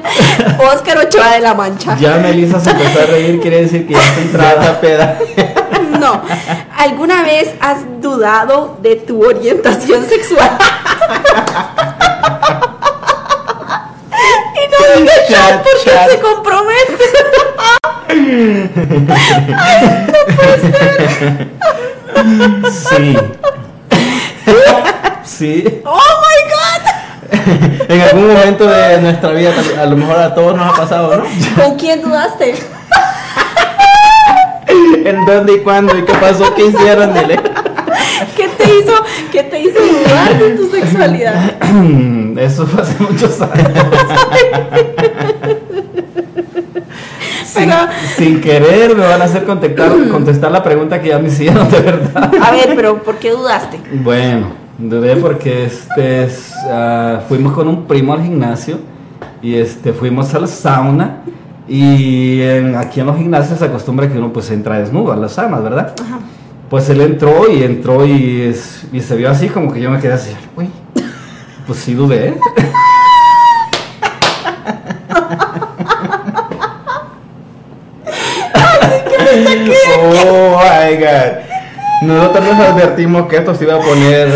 [0.71, 1.97] Oscar Ochoa de la Mancha.
[1.97, 4.53] Ya Melissa se empezó a reír, quiere decir que ya está entrada.
[4.53, 5.17] Trata peda.
[5.99, 6.21] No.
[6.77, 10.51] ¿Alguna vez has dudado de tu orientación sexual?
[14.55, 16.09] y no digas Chat, chat porque chat.
[16.11, 17.03] se compromete.
[22.71, 23.17] Sí.
[25.23, 25.81] Sí.
[25.85, 26.81] ¡Oh my god!
[27.89, 31.25] En algún momento de nuestra vida, a lo mejor a todos nos ha pasado, ¿no?
[31.63, 32.55] ¿Con quién dudaste?
[35.05, 35.97] ¿En dónde y cuándo?
[35.97, 36.53] ¿Y qué pasó?
[36.55, 37.13] ¿Qué hicieron?
[37.13, 37.39] Dile.
[38.35, 38.93] ¿Qué te hizo,
[39.31, 41.55] qué te hizo dudar de tu sexualidad?
[42.37, 43.71] Eso fue hace muchos años.
[47.45, 47.75] sin, Pero-
[48.17, 51.79] sin querer me van a hacer contestar, contestar la pregunta que ya me hicieron de
[51.81, 52.31] verdad.
[52.41, 53.79] A ver, pero ¿por qué dudaste?
[54.03, 58.79] Bueno, dudé porque este es, ah, fuimos con un primo al gimnasio
[59.41, 61.17] y este fuimos a la sauna
[61.67, 65.33] y en- aquí en los gimnasios se acostumbra que uno pues entra desnudo a las
[65.33, 65.93] saunas, ¿verdad?
[66.69, 69.99] Pues él entró y entró y, es- y se vio así como que yo me
[69.99, 70.69] quedé así, uy,
[71.67, 72.35] pues sí dudé.
[81.01, 81.61] God.
[82.03, 84.29] Nosotros nos advertimos que esto se iba a poner,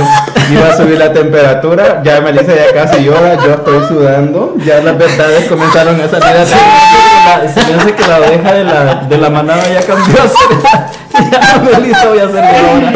[0.52, 2.02] iba a subir la temperatura.
[2.04, 4.56] Ya Melissa ya casi llora, yo estoy sudando.
[4.64, 8.96] Ya las verdades comenzaron a salir a Se me hace que la- oveja de la,
[9.10, 10.16] de la manada ya cambió
[11.32, 12.94] ya Melissa voy a ser ahora.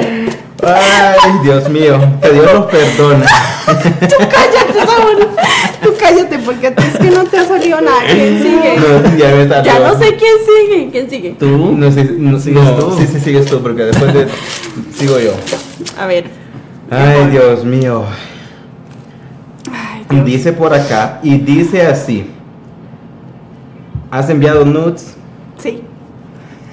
[0.62, 3.26] Ay, Dios mío, que Dios los perdone.
[3.66, 4.80] Tú cállate.
[5.90, 8.02] Tú cállate, porque es que no te ha salido nada.
[8.12, 8.76] ¿Quién sigue?
[8.78, 9.64] No, ya me salió.
[9.64, 10.90] Ya no sé quién sigue.
[10.92, 11.36] ¿Quién sigue?
[11.40, 11.48] ¿Tú?
[11.76, 12.96] No, sí, no, ¿Sigues no, tú?
[13.00, 14.28] sí, sí, sigues tú, porque después de.
[14.94, 15.32] Sigo yo.
[15.98, 16.26] A ver.
[16.92, 18.04] Ay, Dios mío.
[19.72, 20.26] Ay, Y Dios.
[20.26, 22.26] dice por acá, y dice así:
[24.12, 25.16] ¿Has enviado nudes?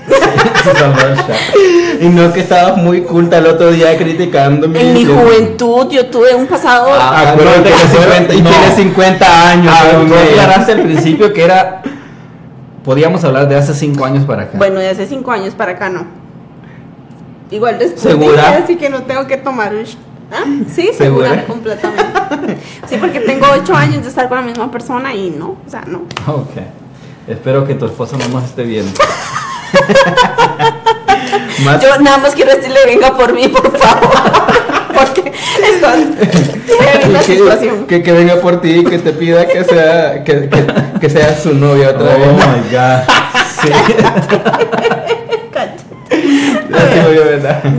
[0.07, 0.15] Sí.
[2.01, 4.79] Y no que estabas muy culta el otro día criticándome.
[4.81, 6.89] En mi juventud yo tuve un pasado.
[6.93, 8.51] Ah, acuérdate que no, 50 y no.
[8.51, 9.75] tienes 50 años.
[9.75, 10.15] Ah, mío.
[10.31, 11.83] aclaraste al principio que era.
[12.85, 14.59] Podíamos hablar de hace cinco años para acá.
[14.59, 16.05] Bueno, de hace cinco años para acá no.
[17.51, 18.51] Igual después ¿Segura?
[18.51, 19.97] dije, así que no tengo que tomar un sh-
[20.33, 20.45] ¿Ah?
[20.75, 21.29] Sí, ¿Segura?
[21.29, 22.59] segura, completamente.
[22.89, 25.83] Sí, porque tengo ocho años de estar con la misma persona y no, o sea,
[25.87, 26.03] no.
[26.27, 26.51] Ok.
[27.29, 28.93] Espero que tu esposa no nos esté viendo.
[31.65, 34.11] Más- Yo nada más quiero decirle venga por mí, por favor.
[34.97, 35.33] Porque
[37.13, 37.87] la que, situación.
[37.87, 40.67] que, que venga por ti y que te pida que sea que, que,
[41.01, 42.29] que sea su novia otra Oh vez.
[42.33, 43.03] my god.
[43.63, 43.69] Sí.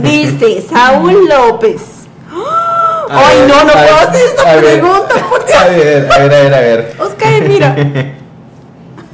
[0.02, 1.82] Dice Saúl López.
[3.10, 4.64] A Ay, ver, no, no puedo ver, hacer esta a ver.
[4.80, 5.58] pregunta, por Dios.
[5.58, 6.94] A ver, a ver, a ver, a ver.
[6.98, 7.76] Oscar, mira.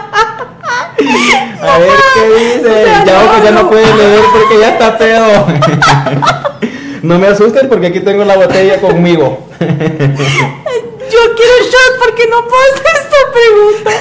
[1.62, 2.84] A ver qué dice.
[2.86, 3.70] sea, Ya no, Ojo ya no no.
[3.70, 5.48] puede leer porque ya está pedo.
[7.02, 9.48] No me asusten porque aquí tengo la botella conmigo.
[9.60, 13.92] Yo quiero shot porque no puedo hacer esta pregunta.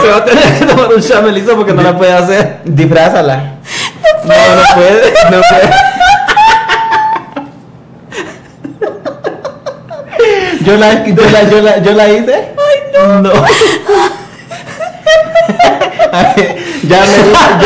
[0.02, 2.58] Se va a tener que tomar un shot, Melissa, porque no la puede hacer.
[2.64, 3.58] Disfrázala.
[4.24, 5.12] No, no puede.
[5.30, 5.70] No puede.
[10.64, 12.34] Yo la, yo la, yo la, yo la hice.
[12.34, 13.20] Ay, no.
[13.22, 13.32] No.
[16.88, 17.60] ya, Melissa,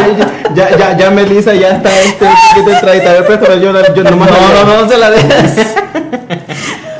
[0.54, 3.10] ya, ya, ya, ya Melissa ya está este poquito entradita.
[3.10, 5.74] A ver, préstame, yo, yo No, no, no, no se la dejes.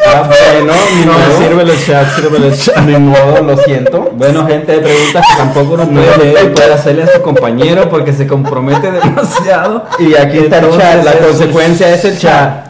[0.06, 1.38] Ah, bueno, ni No, modo.
[1.38, 2.76] sírvele el shot, sírvele el shot.
[2.86, 4.10] Ni modo, lo siento.
[4.14, 7.88] Bueno, gente de preguntas que tampoco uno puede leer y puede hacerle a su compañero
[7.88, 9.84] porque se compromete demasiado.
[9.98, 12.66] Y aquí está el chat, la consecuencia es el chat.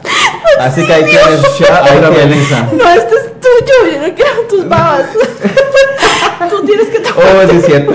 [0.61, 2.51] Así que ahí tienes Shot ahí tienes.
[2.73, 3.93] No, este es tuyo.
[3.93, 5.07] Yo no quiero tus babas.
[6.51, 7.93] Tú tienes que tomar Oh, sí es cierto.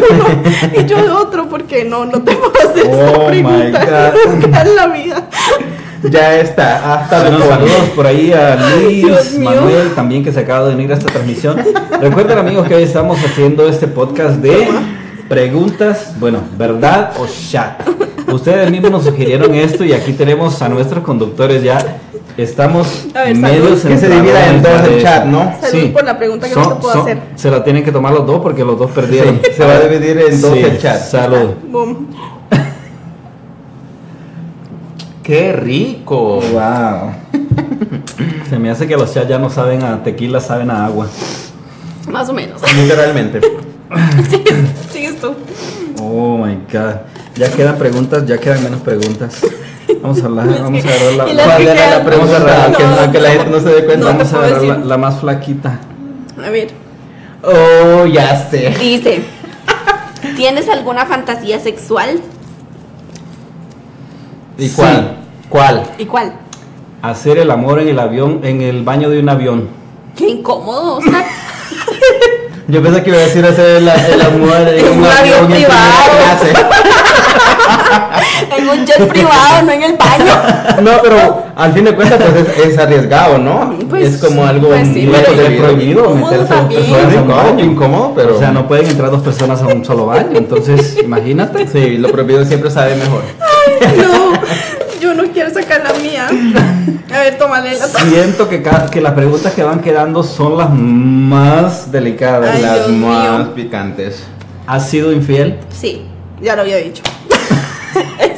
[0.76, 4.12] y yo otro porque no, no te puedo hacer Oh, esta my pregunta.
[4.26, 4.32] God.
[4.42, 5.28] Nunca en la vida.
[6.04, 7.50] Ya está, hasta luego.
[7.50, 9.38] saludos por ahí a Luis.
[9.38, 11.62] Manuel, también que se acaba de unir a esta transmisión.
[12.02, 14.68] Recuerden amigos que hoy estamos haciendo este podcast de
[15.28, 17.82] preguntas, bueno, verdad o chat.
[18.32, 21.78] Ustedes mismos nos sugirieron esto y aquí tenemos a nuestros conductores ya.
[22.40, 23.82] Estamos A ver, medio salud.
[23.82, 25.54] Que se divida en dos el chat, ¿no?
[25.60, 27.20] Salud por la pregunta que no te puedo hacer.
[27.36, 29.42] Se la tienen que tomar los dos porque los dos perdieron.
[29.44, 31.02] Sí, se va a dividir en dos Sí, el chat.
[31.02, 31.50] Salud.
[31.68, 32.08] Boom.
[35.24, 36.40] ¡Qué rico!
[36.40, 37.12] Wow.
[38.50, 41.08] Se me hace que los chats ya no saben a tequila, saben a agua.
[42.10, 42.62] Más o menos.
[42.74, 43.42] Literalmente.
[44.30, 44.56] Sigues,
[44.92, 45.34] sigues tú.
[46.02, 46.96] Oh my god.
[47.40, 49.40] Ya quedan preguntas, ya quedan menos preguntas.
[50.02, 52.40] Vamos a hablar, vamos a agarrar la, ¿Cuál que era la quedan- pregunta?
[52.40, 54.12] No, Aunque, no, la gente no se dé cuenta.
[54.12, 55.80] No vamos a agarrar la, más flaquita.
[56.46, 56.68] A ver.
[57.42, 58.76] Oh, ya sé.
[58.78, 59.22] Dice,
[60.36, 62.20] ¿tienes alguna fantasía sexual?
[64.58, 65.18] ¿Y cuál?
[65.48, 65.84] ¿Cuál?
[65.98, 66.34] ¿Y cuál?
[67.02, 69.70] Hacer el amor en el avión, en el baño de un avión.
[70.18, 71.24] Qué incómodo, Oscar.
[72.68, 75.70] Yo pensé que iba a decir hacer el, el amor en En un avión primera
[75.70, 77.19] privado.
[78.58, 80.82] en un jet privado, no en el baño.
[80.82, 83.78] No, pero al fin de cuentas pues es, es arriesgado, ¿no?
[83.90, 86.10] Pues, es como algo pues sí, muy prohibido.
[86.16, 87.66] meterse dos personas un baño.
[87.66, 90.38] incómodo, pero O sea, no pueden entrar dos personas a un solo baño.
[90.38, 91.68] Entonces, imagínate.
[91.68, 93.22] Sí, lo prohibido siempre sabe mejor.
[93.98, 94.34] No,
[95.02, 96.28] yo no quiero sacar la mía.
[97.14, 101.92] A ver, tómale la Siento que, que las preguntas que van quedando son las más
[101.92, 102.56] delicadas.
[102.56, 103.54] Ay, Las Dios más mío.
[103.56, 104.24] picantes.
[104.68, 105.58] ¿Has sido infiel?
[105.76, 106.04] Sí,
[106.42, 107.02] ya lo había dicho.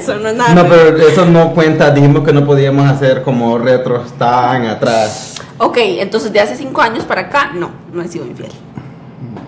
[0.02, 0.56] Eso no es nada.
[0.56, 1.92] No, pero eso no cuenta.
[1.92, 5.36] Dijimos que no podíamos hacer como retros tan atrás.
[5.58, 8.52] Ok, entonces de hace cinco años para acá, no, no he sido infiel.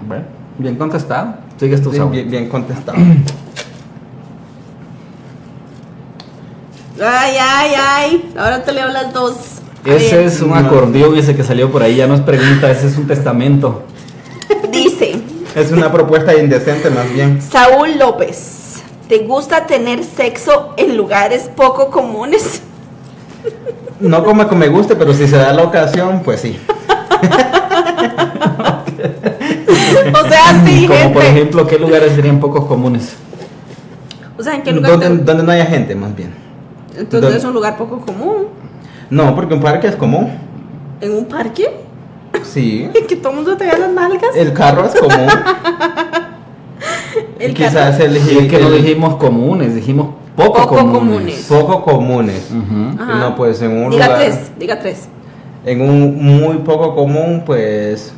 [0.08, 0.26] Bueno,
[0.60, 1.36] bien contestado.
[1.58, 2.12] Sigues tú, Saúl.
[2.12, 2.98] bien, bien contestado.
[7.02, 8.34] Ay, ay, ay.
[8.38, 9.36] Ahora te leo las dos.
[9.84, 12.88] A Ese es un acordeón ese que salió por ahí, ya no es pregunta, ese
[12.88, 13.84] es un testamento.
[14.72, 15.20] Dice,
[15.56, 17.42] Es una propuesta indecente más bien.
[17.42, 18.38] Saúl López,
[19.14, 22.64] ¿te gusta tener sexo en lugares poco comunes?
[24.00, 26.60] No como que me guste, pero si se da la ocasión, pues sí.
[30.14, 31.14] O sea, sí, Como gente.
[31.14, 33.14] por ejemplo, ¿qué lugares serían pocos comunes?
[34.36, 34.94] O sea, ¿en qué lugar?
[34.94, 36.34] Donde, te- donde no haya gente, más bien.
[36.98, 38.48] Entonces es un lugar poco común.
[39.12, 40.32] No, porque un parque es común.
[41.02, 41.70] ¿En un parque?
[42.44, 42.90] Sí.
[43.08, 44.36] Que todo el mundo te vea las nalgas.
[44.36, 45.28] El carro es común.
[47.44, 48.06] El y quizás carro.
[48.06, 50.92] el, que no dijimos comunes, dijimos poco, Poco comunes.
[50.92, 51.46] comunes.
[51.48, 52.52] poco comunes.
[52.52, 53.02] Ujú.
[53.04, 53.16] Ajá.
[53.20, 54.22] No, pues en un Diga lugar.
[54.22, 55.08] tres, diga tres.
[55.66, 58.14] En un muy poco común, pues.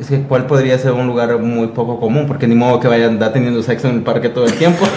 [0.00, 2.24] Es que, ¿cuál podría ser un lugar muy poco común?
[2.26, 4.84] Porque ni modo que vayan a andar teniendo sexo en el parque todo el tiempo.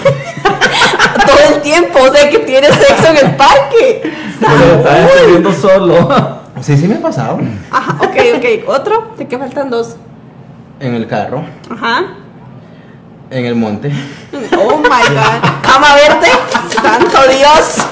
[1.25, 4.01] Todo el tiempo, o sea, que tienes sexo en el parque.
[4.39, 6.09] Pero estás escribiendo solo.
[6.61, 7.39] sí, sí me ha pasado.
[7.71, 8.69] Ajá, ok, ok.
[8.69, 9.07] ¿Otro?
[9.17, 9.95] ¿De qué faltan dos?
[10.79, 12.05] En el carro, Ajá.
[13.29, 13.91] En el monte.
[14.59, 15.61] Oh my god.
[15.61, 16.29] Cama verde.
[16.81, 17.85] Santo Dios.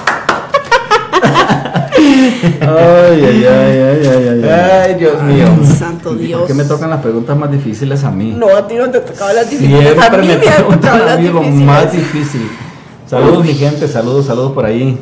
[2.62, 4.50] Ay, ay, ay, ay, ay, ay, ay.
[4.50, 5.48] Ay, Dios mío.
[5.78, 6.40] Santo Dios.
[6.40, 8.34] ¿Por qué me tocan las preguntas más difíciles a mí?
[8.36, 9.98] No, a ti no te tocaba las difíciles.
[9.98, 11.54] A Siempre mí me me han tocado preguntan a las difíciles.
[11.66, 12.52] más difícil.
[13.08, 14.98] Saludos mi gente, saludos, saludos por ahí.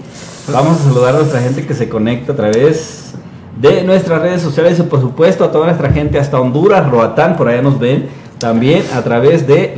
[0.52, 3.14] Vamos a saludar a nuestra gente que se conecta a través
[3.58, 7.48] de nuestras redes sociales y por supuesto a toda nuestra gente hasta Honduras, Roatán, por
[7.48, 8.10] allá nos ven.
[8.44, 9.74] También a través de,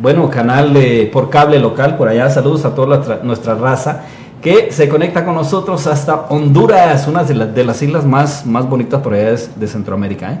[0.00, 2.28] bueno, canal de, por cable local, por allá.
[2.28, 4.02] Saludos a toda nuestra, nuestra raza
[4.42, 8.68] que se conecta con nosotros hasta Honduras, una de, las- de las islas más, más
[8.68, 10.32] bonitas por allá de, de Centroamérica.
[10.32, 10.38] ¿eh?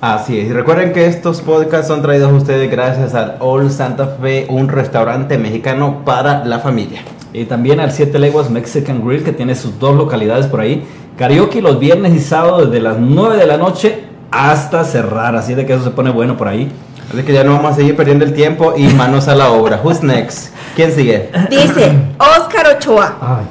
[0.00, 0.48] Así es.
[0.48, 4.68] Y recuerden que estos podcasts son traídos a ustedes gracias al All Santa Fe, un
[4.68, 7.02] restaurante mexicano para la familia.
[7.34, 10.82] Y también al Siete Leguas Mexican Grill, que tiene sus dos localidades por ahí,
[11.16, 15.36] Karaoke los viernes y sábados desde las 9 de la noche hasta cerrar.
[15.36, 16.72] Así de que eso se pone bueno por ahí.
[17.12, 19.80] Así que ya no vamos a seguir perdiendo el tiempo y manos a la obra.
[19.82, 20.52] Who's next?
[20.76, 21.30] ¿Quién sigue?
[21.50, 23.16] Dice Oscar Ochoa.
[23.20, 23.44] Ay,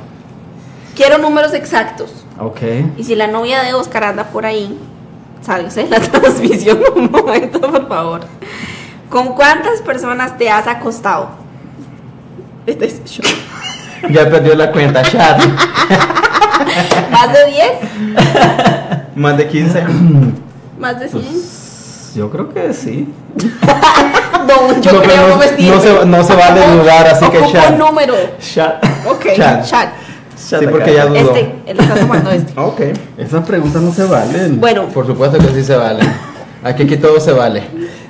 [0.95, 2.11] Quiero números exactos.
[2.39, 2.59] ok.
[2.97, 4.77] Y si la novia de Oscar anda por ahí,
[5.41, 8.21] sálgase la transmisión un momento, por favor.
[9.09, 11.29] ¿Con cuántas personas te has acostado?
[12.65, 13.23] Este es yo.
[14.09, 15.39] Ya perdió la cuenta, chat.
[17.11, 17.67] ¿Más de 10?
[19.15, 19.83] Más de 15.
[20.79, 21.21] ¿Más de 100?
[21.21, 21.60] Pues,
[22.15, 23.07] yo creo que sí.
[24.47, 27.71] no, yo No, creo no- no se- no se vale dudar, así que chat.
[27.71, 28.13] un número.
[28.39, 28.83] Chat.
[29.07, 29.65] Ok, Chat.
[29.65, 29.89] chat.
[30.35, 31.19] Sí, porque ya dudó.
[31.19, 32.51] Este, él está tomando este.
[32.59, 32.81] Ok.
[33.17, 34.59] Esas preguntas no se valen.
[34.59, 35.99] Bueno, Por supuesto que sí se vale.
[36.63, 37.63] Aquí, aquí todo se vale.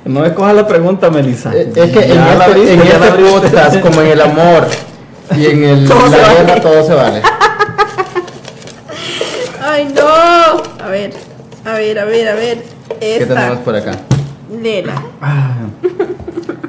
[0.04, 1.52] No escoja la pregunta, Melissa.
[1.54, 4.66] Eh, Es que en este, en este podcast, como en el amor
[5.36, 6.38] y en el, Todo se la vale.
[6.44, 7.22] guerra, todo se vale.
[9.64, 10.02] ay no.
[10.84, 11.12] A ver,
[11.64, 12.62] a ver, a ver, a ver.
[13.02, 13.90] ¿Qué tenemos por acá?
[14.48, 14.94] Lela.
[15.20, 15.56] Ah,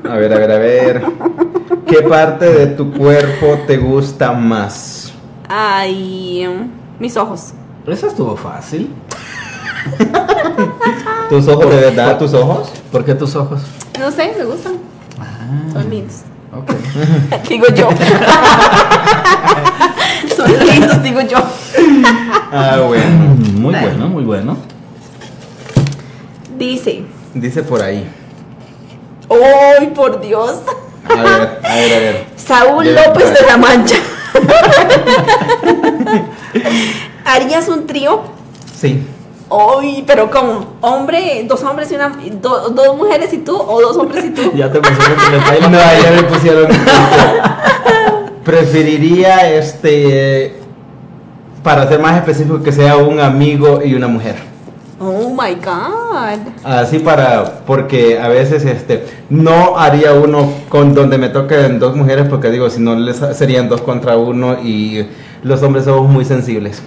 [0.09, 1.03] A ver, a ver, a ver.
[1.85, 5.13] ¿Qué parte de tu cuerpo te gusta más?
[5.47, 6.69] Ay, um,
[6.99, 7.53] mis ojos.
[7.85, 8.89] Esa estuvo fácil.
[11.29, 12.17] ¿Tus ojos de verdad?
[12.17, 12.71] ¿Tus ojos?
[12.91, 13.61] ¿Por qué tus ojos?
[13.99, 14.73] No sé, me gustan.
[15.71, 16.21] Son lindos.
[16.55, 16.71] Ok.
[17.49, 17.89] Digo yo.
[20.35, 21.37] Son lindos, digo yo.
[22.51, 23.35] Ah, bueno.
[23.55, 24.57] Muy bueno, muy bueno.
[26.67, 27.03] Dice.
[27.33, 28.07] Dice por ahí.
[29.29, 30.61] ¡Ay, por Dios!
[31.09, 32.25] A ver, a ver, a ver.
[32.37, 33.95] Saúl López de la Mancha.
[37.25, 38.21] ¿Harías un trío?
[38.79, 39.05] Sí.
[39.51, 42.09] ¡Ay, pero como hombre, dos hombres y una.
[42.41, 44.51] do- dos mujeres y tú, o dos hombres y tú?
[44.55, 46.67] Ya te pusieron que le No, ya me pusieron.
[48.45, 50.59] Preferiría este.
[51.61, 54.52] Para ser más específico, que sea un amigo y una mujer.
[55.05, 56.39] Oh my god.
[56.63, 62.27] Así para, porque a veces este, no haría uno con donde me toquen dos mujeres,
[62.29, 65.05] porque digo, si no les serían dos contra uno y
[65.43, 66.81] los hombres somos muy sensibles.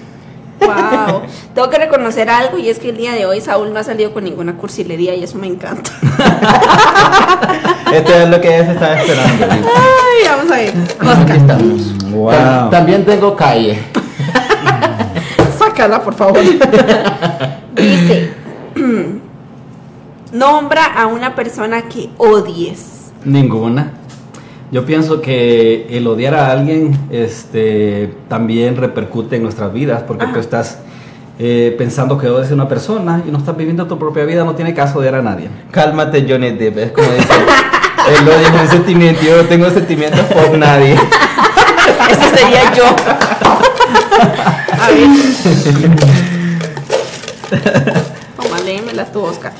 [0.61, 1.21] Wow.
[1.55, 4.13] Tengo que reconocer algo y es que el día de hoy Saúl no ha salido
[4.13, 5.91] con ninguna cursilería y eso me encanta.
[7.93, 9.47] Esto es lo que ella se estaba esperando.
[9.51, 10.73] Ay, vamos a ver.
[11.23, 12.11] Aquí estamos.
[12.11, 12.31] Wow.
[12.31, 13.79] Tam- También tengo calle.
[15.59, 16.39] sácala, por favor.
[17.77, 18.33] Dice:
[20.33, 23.13] Nombra a una persona que odies.
[23.25, 23.93] Ninguna.
[24.73, 30.35] Yo pienso que el odiar a alguien este, también repercute en nuestras vidas, porque Ajá.
[30.35, 30.79] tú estás
[31.39, 34.55] eh, pensando que odias a una persona y no estás viviendo tu propia vida, no
[34.55, 35.49] tiene caso odiar a nadie.
[35.71, 36.79] Cálmate, Johnny Depp.
[36.79, 37.29] Es como dice.
[38.07, 39.23] El odio es un sentimiento.
[39.23, 40.95] Yo no tengo sentimientos por nadie.
[42.11, 42.85] Ese sería yo.
[44.81, 46.26] A ver.
[47.49, 49.53] Toma, léemelas tú, Oscar.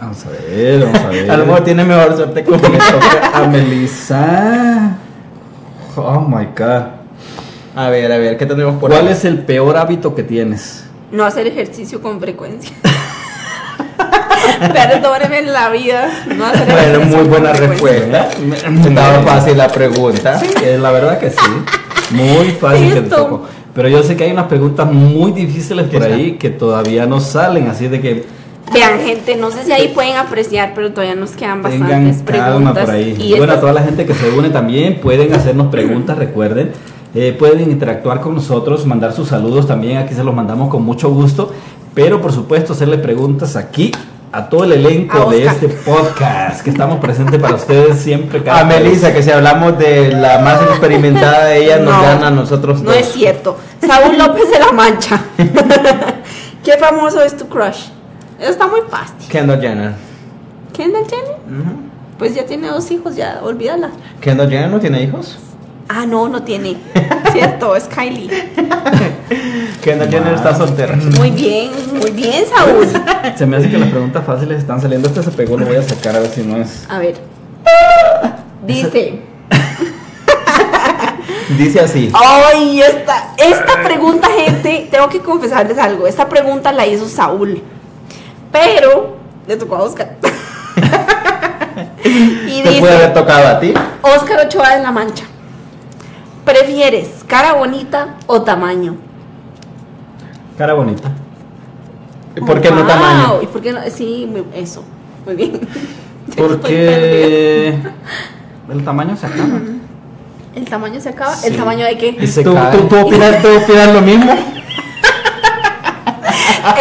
[0.00, 1.30] Vamos a ver, vamos a ver.
[1.30, 4.96] A lo mejor tiene mejor suerte con Me toca a Melissa.
[5.96, 6.82] Oh my god.
[7.76, 9.12] A ver, a ver, ¿qué tenemos por ¿Cuál ahí?
[9.12, 10.84] es el peor hábito que tienes?
[11.10, 12.72] No hacer ejercicio con frecuencia.
[14.72, 16.08] Perdóneme la vida.
[16.36, 18.28] No hacer Bueno, ejercicio muy con buena frecuencia.
[18.28, 18.88] respuesta.
[18.88, 20.38] Estaba fácil la pregunta.
[20.38, 20.48] Sí,
[20.80, 21.36] la verdad que sí.
[22.10, 23.16] Muy fácil que te Listo.
[23.16, 23.46] tocó.
[23.74, 27.66] Pero yo sé que hay unas preguntas muy difíciles por ahí que todavía no salen,
[27.68, 28.24] así de que
[28.72, 32.52] Vean, gente, no sé si ahí pueden apreciar, pero todavía nos quedan tengan bastantes calma
[32.72, 32.84] preguntas.
[32.86, 33.16] por ahí.
[33.20, 36.72] Y bueno, a toda la gente que se une también pueden hacernos preguntas, recuerden.
[37.14, 41.10] Eh, pueden interactuar con nosotros, mandar sus saludos también, aquí se los mandamos con mucho
[41.10, 41.52] gusto.
[41.94, 43.92] Pero por supuesto, hacerle preguntas aquí
[44.32, 48.42] a todo el elenco de este podcast que estamos presentes para ustedes siempre.
[48.42, 52.26] cada A Melissa, que si hablamos de la más experimentada de ella, nos No, gana
[52.28, 52.98] a nosotros No dos.
[52.98, 53.56] es cierto.
[53.86, 55.20] Saúl López de la Mancha.
[56.64, 57.88] ¿Qué famoso es tu crush?
[58.38, 59.28] Eso está muy fácil.
[59.28, 59.92] Kendall Jenner.
[60.72, 61.36] ¿Kendall Jenner?
[61.46, 61.76] Ujú.
[62.18, 63.90] Pues ya tiene dos hijos, ya, olvídala.
[64.20, 65.38] ¿Kendall Jenner no tiene hijos?
[65.88, 66.76] Ah, no, no tiene.
[67.32, 68.28] Cierto, es Kylie.
[69.82, 70.96] Kendall Jenner está soltera.
[70.96, 72.88] Muy bien, muy bien, Saúl.
[73.36, 75.08] Se me hace que las preguntas fáciles están saliendo.
[75.08, 76.86] Este se pegó, lo voy a sacar a ver si no es.
[76.88, 77.16] A ver.
[78.66, 79.33] Dice.
[81.48, 82.10] Dice así.
[82.14, 86.06] Ay, esta, esta pregunta, gente, tengo que confesarles algo.
[86.06, 87.62] Esta pregunta la hizo Saúl.
[88.50, 89.16] Pero
[89.46, 90.16] le tocó a Oscar.
[92.04, 93.74] y ¿Te puede haber dice, tocado a ti?
[94.02, 95.24] Oscar Ochoa de la Mancha.
[96.44, 98.96] ¿Prefieres cara bonita o tamaño?
[100.56, 101.10] Cara bonita.
[102.46, 103.42] ¿Por qué no tamaño?
[103.42, 103.80] ¿Y por qué no?
[103.90, 104.84] Sí, muy- eso.
[105.24, 105.60] Muy bien.
[106.36, 107.74] Porque
[108.70, 109.60] el tamaño se acaba.
[110.56, 111.34] ¿El tamaño se acaba?
[111.44, 112.16] ¿El tamaño de qué?
[112.20, 112.76] Y se ¿Tú, cae.
[112.76, 114.32] tú, tú opinas, tú opinas lo mismo?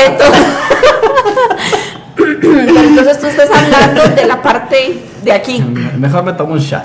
[0.08, 0.46] Entonces,
[2.16, 5.60] pero entonces tú estás hablando de la parte de aquí.
[5.98, 6.84] Mejor me tomo un shot.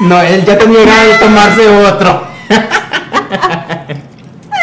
[0.00, 2.22] No, él ya tenía ganas de tomarse otro.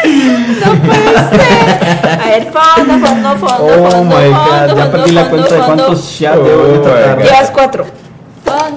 [0.04, 2.20] No puede ser.
[2.20, 5.36] A ver, fondo, fondo, fondo, Oh fondo, my fondo, god, ya fondo, perdí la fondo,
[5.36, 7.16] cuenta de cuántos shots Oh debo de my tocar.
[7.16, 7.24] God.
[7.24, 7.86] Llevas cuatro.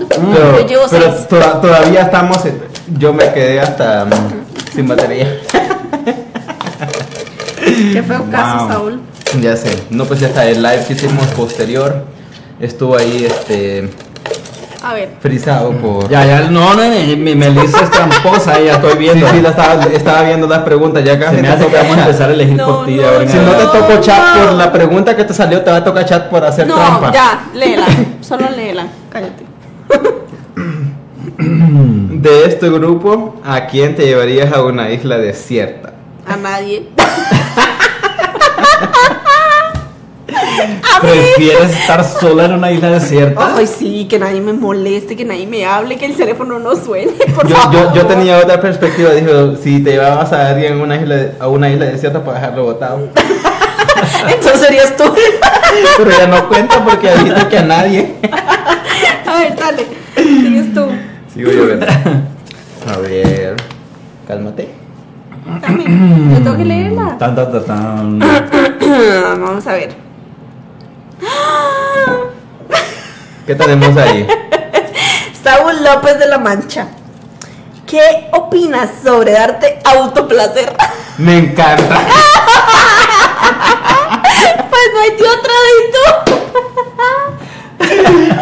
[0.06, 0.32] Fondo.
[0.34, 1.28] Pero, Yo llevo pero seis.
[1.28, 2.46] toda- todavía estamos.
[2.46, 2.62] en-
[2.98, 5.40] yo me quedé hasta mm, sin batería.
[7.94, 8.70] Qué feo caso, Wow.
[8.70, 9.02] Saúl.
[9.42, 9.84] Ya sé.
[9.90, 10.46] No, pues ya está.
[10.46, 12.06] El live que hicimos posterior
[12.60, 13.90] estuvo ahí este
[14.82, 15.10] A ver.
[15.20, 16.08] frisado por.
[16.10, 19.28] Ya, ya, no, no, mi, mi Melissa es tramposa, ya estoy Sí, viendo.
[19.30, 21.04] sí, la estaba, estaba viendo las preguntas.
[21.04, 22.08] Ya casi Se me te hace que toca vamos a chat.
[22.08, 22.96] empezar a elegir No, por ti.
[22.96, 24.44] no, Si no te tocó chat no.
[24.46, 27.12] por la pregunta que te salió, te va a tocar chat por hacer No, trampa.
[27.12, 27.86] ya, léela.
[28.22, 28.88] Solo léela.
[29.12, 29.46] Cállate.
[31.38, 35.94] De este grupo, ¿a quién te llevarías a una isla desierta?
[36.26, 36.90] A nadie.
[41.02, 43.56] ¿Prefieres estar sola en una isla desierta?
[43.56, 47.12] Ay, sí, que nadie me moleste, que nadie me hable, que el teléfono no suene,
[47.36, 47.74] por Yo, favor.
[47.74, 51.48] yo, yo tenía otra perspectiva, dijo, si te llevabas a alguien a una isla, a
[51.48, 53.00] una isla desierta para dejarlo botado.
[54.30, 55.04] Entonces serías tú.
[55.98, 58.16] Pero ya no cuenta porque dijiste que a nadie.
[59.38, 59.88] A ver, dale.
[60.16, 60.88] Sigues tú.
[61.32, 61.64] Sigo yo.
[62.92, 63.56] A ver,
[64.28, 64.74] cálmate.
[65.62, 65.84] Dame.
[66.34, 67.18] Yo tengo que leerla.
[67.20, 68.20] Tan, tan, tan, tan.
[69.40, 69.96] Vamos a ver.
[73.46, 74.28] ¿Qué tenemos ahí?
[75.44, 76.88] Saúl López de la Mancha.
[77.86, 80.74] ¿Qué opinas sobre darte autoplacer?
[81.20, 82.02] Me encanta.
[84.70, 86.38] Pues no hay de otra de tú.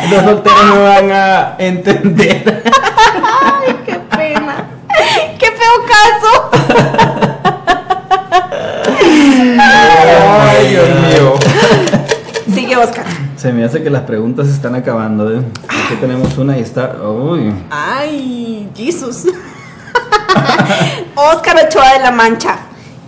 [0.10, 2.64] Los solteros me van a entender.
[2.66, 4.66] Ay, qué pena.
[5.40, 6.50] Qué feo caso.
[9.60, 11.34] Ay, Dios mío.
[12.54, 13.06] Sigue, Oscar.
[13.36, 15.32] Se me hace que las preguntas se están acabando.
[15.32, 15.42] ¿eh?
[15.68, 16.96] Aquí tenemos una y está.
[17.02, 17.54] Uy.
[17.70, 19.26] Ay, Jesús.
[21.16, 22.58] Oscar Ochoa de la Mancha.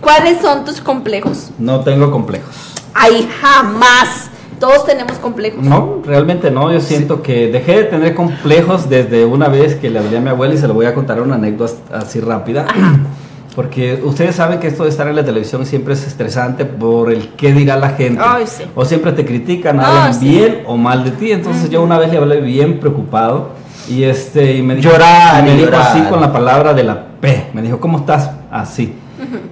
[0.00, 1.50] ¿Cuáles son tus complejos?
[1.58, 2.54] No tengo complejos.
[2.94, 4.27] Ay, jamás.
[4.60, 5.62] Todos tenemos complejos.
[5.64, 6.72] No, realmente no.
[6.72, 10.28] Yo siento que dejé de tener complejos desde una vez que le hablé a mi
[10.30, 12.66] abuela y se lo voy a contar una anécdota así rápida.
[13.54, 17.30] Porque ustedes saben que esto de estar en la televisión siempre es estresante por el
[17.30, 18.22] qué dirá la gente.
[18.24, 18.62] Ay, sí.
[18.76, 20.28] O siempre te critican, Ah, hablan sí.
[20.28, 21.32] bien o mal de ti.
[21.32, 23.50] Entonces yo una vez le hablé bien preocupado
[23.88, 25.88] y este y me dijo, Llorar, y me dijo llorar.
[25.88, 27.46] así con la palabra de la P.
[27.52, 28.30] Me dijo, ¿cómo estás?
[28.50, 28.94] Así.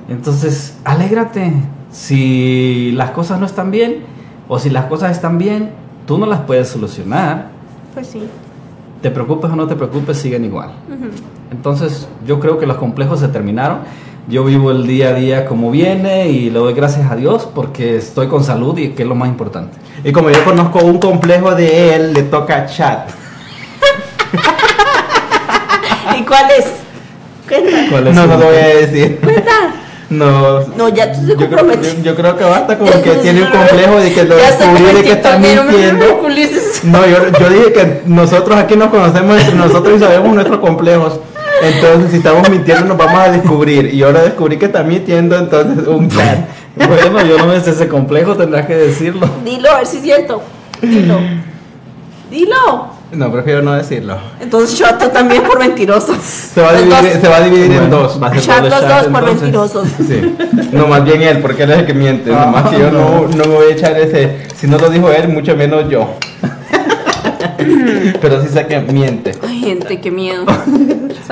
[0.09, 1.53] Entonces, alégrate.
[1.91, 4.05] Si las cosas no están bien
[4.49, 5.71] o si las cosas están bien,
[6.07, 7.49] tú no las puedes solucionar.
[7.95, 8.23] Pues sí.
[9.03, 10.71] Te preocupes o no te preocupes, siguen igual.
[11.51, 13.79] Entonces, yo creo que los complejos se terminaron.
[14.29, 17.97] Yo vivo el día a día como viene y le doy gracias a Dios porque
[17.97, 19.79] estoy con salud y que es lo más importante.
[20.03, 23.09] Y como yo conozco un complejo de él, le toca chat.
[26.19, 26.67] ¿Y cuál es?
[27.91, 29.21] ¿Cuál es No, su- no lo voy a decir.
[29.23, 29.53] Cuenta.
[30.09, 30.61] No.
[30.77, 33.51] No, ya tú te yo creo, yo- yo creo que basta con que tiene un
[33.51, 36.05] complejo de que lo descubrí de que está mintiendo.
[36.85, 41.19] No, yo, yo dije que nosotros aquí nos conocemos entre nosotros y sabemos nuestros complejos.
[41.63, 43.93] Entonces, si estamos mintiendo, nos vamos a descubrir.
[43.93, 46.39] Y ahora descubrí que está mintiendo, entonces un chat.
[46.77, 49.27] Bueno, yo no me sé ese complejo, tendrás que decirlo.
[49.45, 50.43] Dilo, a ver si es cierto.
[50.83, 51.19] Dilo.
[52.31, 52.96] Dilo.
[53.13, 54.19] No, prefiero no decirlo.
[54.41, 56.17] Entonces, tú también por mentirosos.
[56.19, 58.21] Se va a Los dividir, se va a dividir en dos.
[58.21, 59.43] va a ser Shot los shot, dos por entonces.
[59.43, 59.89] mentirosos.
[60.09, 60.37] Sí.
[60.73, 62.35] No, más bien él, porque él es el que miente.
[62.35, 63.29] Ah, Nomás que yo no, no.
[63.29, 64.47] no me voy a echar ese.
[64.57, 66.15] Si no lo dijo él, mucho menos yo.
[68.21, 69.33] Pero sí sé que miente.
[69.47, 70.45] Ay, gente, qué miedo.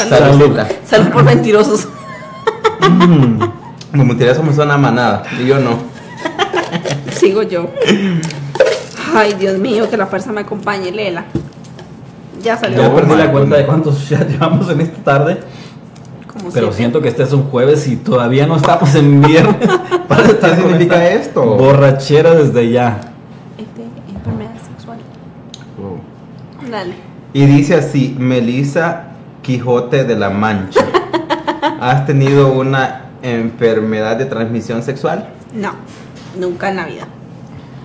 [0.09, 0.69] Saludita.
[0.87, 1.89] Salud por mentirosos.
[3.91, 5.25] Como mentiroso me suena a manada.
[5.43, 5.79] Y yo no.
[7.15, 7.69] Sigo yo.
[9.15, 11.25] Ay, Dios mío, que la fuerza me acompañe, Lela.
[12.45, 12.79] Ya salió.
[12.83, 15.41] Ya perdí la cuenta de cuántos ya llevamos en esta tarde.
[16.27, 16.77] Como Pero siete.
[16.77, 19.69] siento que este es un jueves y todavía no estamos en viernes.
[20.09, 21.43] Para estar ¿Qué significa esto?
[21.57, 23.01] Borrachera desde ya.
[23.57, 23.85] Este,
[24.15, 24.99] enfermedad sexual.
[25.81, 26.71] Oh.
[26.71, 26.95] Dale.
[27.33, 29.05] Y dice así, Melissa
[29.43, 30.85] Quijote de la Mancha.
[31.81, 35.31] ¿Has tenido una enfermedad de transmisión sexual?
[35.55, 35.73] No,
[36.39, 37.07] nunca en la vida.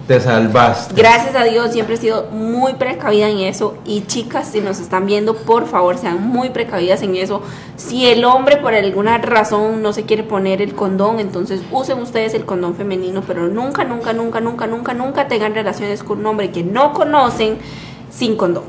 [0.09, 0.95] Te salvaste.
[0.95, 5.05] Gracias a Dios siempre he sido muy precavida en eso y chicas si nos están
[5.05, 7.43] viendo por favor sean muy precavidas en eso.
[7.75, 12.33] Si el hombre por alguna razón no se quiere poner el condón, entonces usen ustedes
[12.33, 16.49] el condón femenino, pero nunca, nunca, nunca, nunca, nunca, nunca tengan relaciones con un hombre
[16.49, 17.59] que no conocen
[18.09, 18.63] sin condón.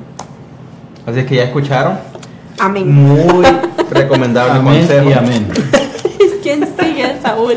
[1.06, 1.98] Así que ya escucharon.
[2.58, 2.92] Amén.
[2.92, 3.46] Muy
[3.90, 5.08] recomendable Amén consejo.
[5.08, 5.48] y amén.
[6.42, 7.56] ¿Quién sigue, Saúl?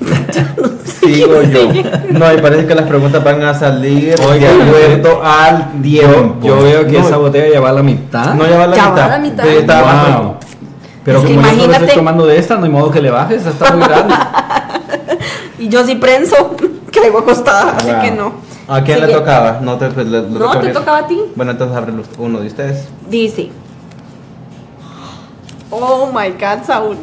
[0.84, 1.72] Sigo yo.
[2.10, 6.36] No, y parece que las preguntas van a salir Oiga, de acuerdo al tiempo.
[6.46, 8.34] yo veo que no, esa botella ya va a la mitad.
[8.34, 9.04] no ya va a la Ya va mitad.
[9.04, 9.44] a la mitad.
[9.44, 10.34] Yo estaba- Wow.
[11.04, 13.00] Pero Es que como yo solo imagínate- estoy tomando de esta, no hay modo que
[13.00, 14.14] le bajes, está muy grande.
[15.60, 16.54] Y yo sí prenso,
[16.92, 18.32] caigo acostada, así que no.
[18.68, 19.58] ¿A quién le tocaba?
[19.62, 21.18] No, te, pues, le- le No, te tocaba a ti.
[21.34, 22.84] Bueno, entonces abre uno de ustedes.
[23.10, 23.50] Dice.
[25.70, 26.96] Oh my god, Saúl.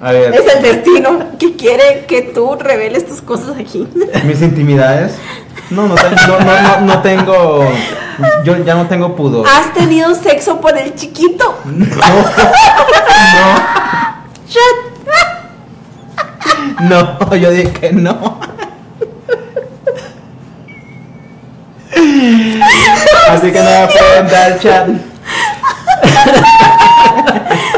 [0.00, 3.86] A ver, Es el destino que quiere que tú reveles tus cosas aquí.
[4.24, 5.12] mis intimidades.
[5.70, 7.68] No, no, ten- no, no, no, no tengo.
[8.44, 9.46] Yo ya no tengo pudor.
[9.46, 11.58] ¿Has tenido sexo por el chiquito?
[16.80, 18.38] No, yo dije que no.
[23.30, 24.88] Así que no me pueden dar chat.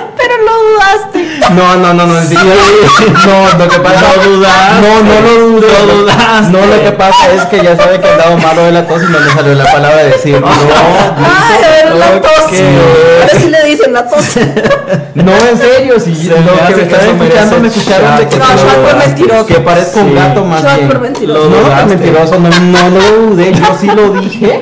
[0.51, 1.55] Lo dudaste.
[1.55, 2.42] No, no, no, no, sí, yo
[3.26, 4.80] no, lo que pasa Lo dudaste.
[4.80, 5.68] No, no lo dudé.
[5.86, 6.51] Lo dudaste.
[6.53, 9.03] No, lo que pasa es que ya sabe que he dado malo de la tos
[9.03, 10.40] y no le salió la palabra decir.
[10.40, 12.22] No, Ay, era la ok.
[12.22, 12.30] tos.
[12.40, 14.24] Ahora sí le dicen la tos.
[15.14, 18.44] no, en serio, si Se lo que me están escuchando me escucharon de que, No,
[18.48, 19.46] lo- por mentiroso.
[19.46, 20.14] que parezco un Sí.
[20.14, 20.88] gato más bien.
[20.88, 21.51] por mentiroso.
[21.51, 24.61] No, mentiroso, no, no lo dudé, yo sí lo dije.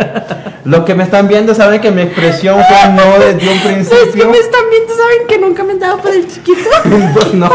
[0.68, 3.68] Lo que me están viendo saben que mi expresión fue no desde un Es que
[3.68, 4.28] principio.
[4.28, 6.68] me están viendo, saben que nunca me han dado por el chiquito.
[7.14, 7.46] Pues no.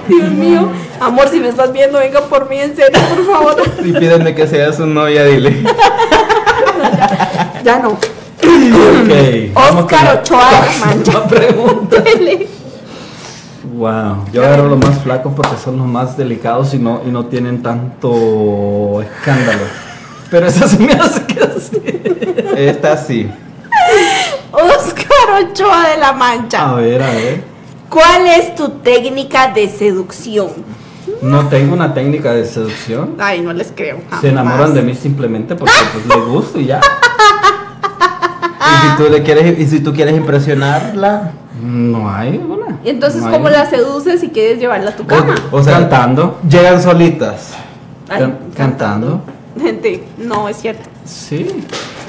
[0.07, 3.61] Dios mío, amor, si me estás viendo, venga por mí, en serio, por favor.
[3.83, 5.63] Y pídeme que seas su novia, dile.
[7.63, 7.97] Ya no.
[8.71, 11.27] Oscar Ochoa de la Mancha.
[11.27, 12.03] pregunta.
[13.75, 17.25] Wow, yo agarro los más flacos porque son los más delicados y no, y no
[17.25, 19.63] tienen tanto escándalo.
[20.29, 21.81] Pero esa se me hace que sí.
[22.55, 23.29] Esta sí.
[24.51, 26.69] Oscar Ochoa de la Mancha.
[26.69, 27.43] A ver, a ver.
[27.89, 30.49] ¿Cuál es tu técnica de seducción?
[31.21, 33.15] No tengo una técnica de seducción.
[33.19, 33.99] Ay, no les creo.
[34.21, 36.81] Se enamoran de mí simplemente porque pues les gusto y ya.
[38.85, 41.31] Y si tú le quieres, y si tú quieres impresionarla,
[41.61, 42.77] No hay una.
[42.83, 45.35] Y entonces, No ¿cómo la seduces y quieres llevarla a tu cama?
[45.51, 46.39] o sea, cantando.
[46.49, 47.51] llegan solitas.
[48.09, 49.21] Ay, Can- cantando.
[49.59, 50.89] Gente, no es cierto.
[51.05, 51.47] Sí.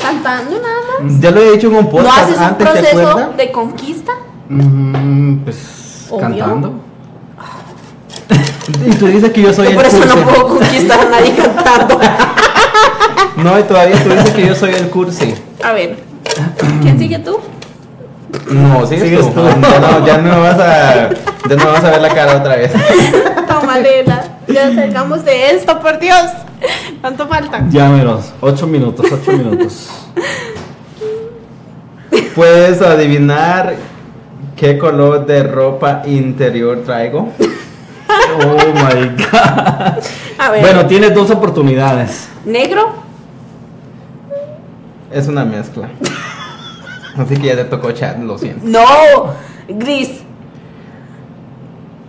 [0.01, 1.21] Cantando nada más.
[1.21, 4.13] Ya lo he dicho en un ¿No podcast haces un antes, ¿te proceso de conquista?
[4.49, 6.21] Mm, pues Obvio.
[6.21, 6.73] cantando.
[8.87, 10.25] Y tú dices que yo soy Yo el por eso no cursi.
[10.25, 11.99] puedo conquistar a nadie cantando.
[13.37, 15.35] No, y todavía tú dices que yo soy el cursi.
[15.63, 15.99] A ver,
[16.83, 17.39] ¿quién sigue tú?
[18.51, 19.41] No, sigues, Sigues tú.
[19.41, 19.47] tú.
[19.63, 21.09] Ya, no, ya no me vas a,
[21.49, 22.73] ya no me vas a ver la cara otra vez.
[23.49, 24.25] Toma, Lela.
[24.49, 26.31] Ya salgamos de esto, por Dios.
[27.01, 27.63] ¿Cuánto falta?
[27.71, 28.33] Ya menos.
[28.41, 29.89] Ocho minutos, ocho minutos.
[32.35, 33.75] Puedes adivinar
[34.57, 37.29] qué color de ropa interior traigo.
[38.37, 40.03] Oh my god.
[40.39, 42.29] A ver, Bueno, tienes dos oportunidades.
[42.45, 42.93] ¿negro?
[45.15, 45.89] Es una mezcla.
[47.17, 48.61] Así que ya te tocó chat, lo siento.
[48.65, 48.85] No,
[49.69, 50.11] gris.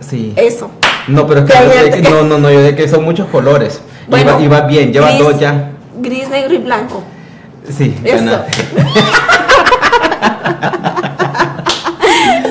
[0.00, 0.32] Sí.
[0.36, 0.70] Eso.
[1.06, 3.80] No, pero es que no, no, no, yo sé que son muchos colores.
[4.08, 5.70] Y Bueno, va, y va bien, lleva gris, dos ya.
[6.00, 7.02] Gris, negro y blanco.
[7.76, 8.24] Sí, Eso.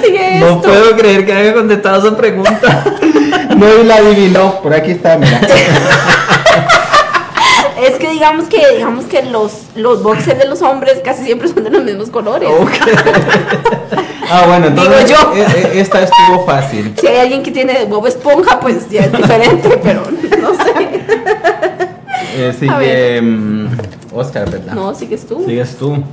[0.04, 0.62] Sigue No esto.
[0.62, 2.84] puedo creer que haya contestado esa pregunta.
[3.56, 4.62] No, y la adivinó.
[4.62, 5.40] Por aquí está, mira.
[7.88, 11.64] Es que digamos que digamos que los los boxers de los hombres casi siempre son
[11.64, 12.50] de los mismos colores.
[14.28, 15.36] Ah, bueno, entonces Digo yo.
[15.36, 15.42] e-
[15.78, 16.96] e- esta estuvo fácil.
[17.00, 20.02] Si hay alguien que tiene Bob Esponja, pues ya es diferente, pero
[20.42, 21.06] no sé.
[22.38, 23.68] Eh, sigue mm,
[24.14, 24.74] Oscar, ¿verdad?
[24.74, 25.44] No, sigues tú.
[25.46, 26.04] Sigues tú.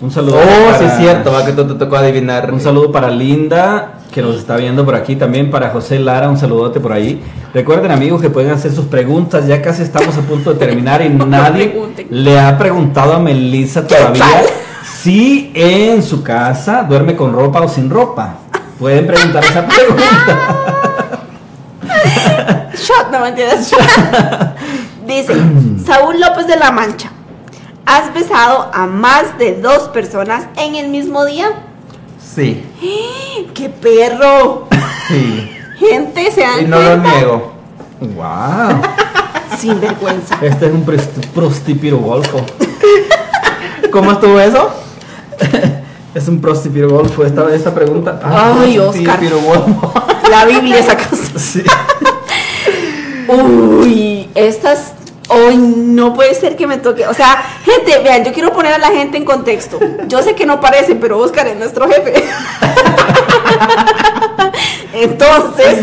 [0.00, 0.38] Un saludo.
[0.38, 2.50] Oh, para- sí es cierto, va que tú te tocó adivinar.
[2.52, 5.16] Un saludo para Linda, que nos está viendo por aquí.
[5.16, 7.20] También para José Lara, un saludote por ahí.
[7.52, 9.46] Recuerden, amigos, que pueden hacer sus preguntas.
[9.46, 11.74] Ya casi estamos a punto de terminar y nadie
[12.10, 14.26] le ha preguntado a Melissa ¿Qué todavía
[15.02, 18.36] si en su casa duerme con ropa o sin ropa.
[18.78, 20.04] Pueden preguntar esa pregunta.
[22.74, 23.70] Shot, no mentiras.
[25.06, 25.34] Dice,
[25.84, 27.10] Saúl López de la Mancha.
[27.84, 31.48] ¿Has besado a más de dos personas en el mismo día?
[32.34, 32.64] Sí,
[33.54, 34.68] ¡Qué perro!
[35.08, 35.50] sí.
[35.78, 37.52] Gente, se dan Y no lo niego.
[38.00, 38.80] ¡Wow!
[39.58, 40.36] Sin vergüenza.
[40.40, 42.44] Este es un prost- prostipiro golfo.
[43.90, 44.70] ¿Cómo estuvo eso?
[46.14, 48.20] Es un prostipiro golfo esta, esta pregunta.
[48.22, 49.18] Ay, Sí, Oscar.
[50.30, 51.22] La Biblia esa cosa.
[51.38, 51.62] Sí.
[53.28, 54.92] Uy, estas.
[55.34, 57.06] Hoy no puede ser que me toque.
[57.06, 59.78] O sea, gente, vean, yo quiero poner a la gente en contexto.
[60.06, 62.12] Yo sé que no parece, pero Oscar es nuestro jefe.
[64.92, 65.78] Entonces,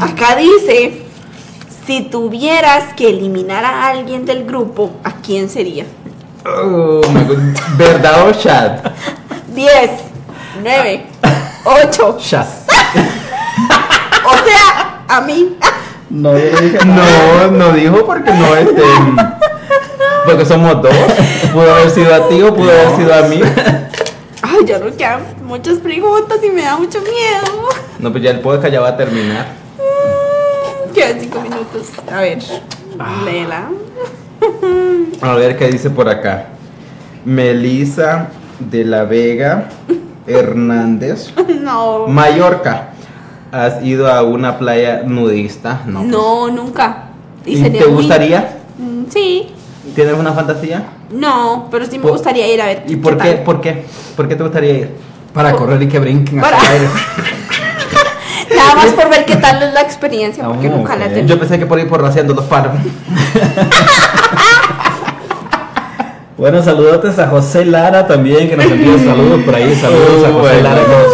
[0.00, 1.02] acá dice,
[1.86, 5.84] si tuvieras que eliminar a alguien del grupo, ¿a quién sería?
[6.44, 7.38] Oh, my God.
[7.76, 8.92] ¿Verdad o chat?
[9.54, 9.90] 10,
[10.62, 11.06] 9,
[11.64, 12.18] 8.
[12.20, 12.64] Chas.
[14.24, 15.56] O sea, a mí.
[16.16, 17.46] No, yo no dije nada.
[17.46, 18.82] No, no dijo porque no este.
[20.24, 20.94] Porque somos dos.
[21.52, 23.40] Pudo haber sido a ti o pudo haber sido a mí.
[24.42, 27.68] Ay, ya no quedan muchas preguntas y me da mucho miedo.
[27.98, 29.46] No, pues ya el podcast ya va a terminar.
[29.78, 31.82] Mm, Quedan 5 minutos.
[32.12, 32.38] A ver,
[33.24, 33.68] léela.
[35.20, 36.46] A ver qué dice por acá.
[37.24, 39.68] Melisa de la Vega
[40.26, 41.30] Hernández.
[41.60, 42.06] No.
[42.06, 42.88] Mallorca.
[43.64, 45.80] ¿Has ido a una playa nudista?
[45.86, 46.00] No.
[46.00, 46.10] pues.
[46.10, 47.04] No, nunca.
[47.44, 48.58] ¿Y sería te gustaría?
[48.78, 49.48] Mm, Sí.
[49.94, 50.82] ¿Tienes una fantasía?
[51.10, 52.82] No, pero sí me gustaría ir a ver.
[52.88, 53.42] ¿Y por qué tal.
[53.44, 53.84] ¿Por qué?
[54.16, 54.90] ¿Por qué te gustaría ir?
[55.32, 56.88] Para correr y que brinquen Para- hacia el aire.
[58.56, 61.26] Nada más por ver qué tal es la experiencia, porque Ah, nunca la tenido.
[61.28, 62.72] Yo pensé que por ir por raciando los palos.
[66.36, 69.74] Bueno, saludotes a José Lara también, que nos envía saludos por ahí.
[69.74, 70.62] Saludos a José bueno.
[70.68, 71.06] Lara que nos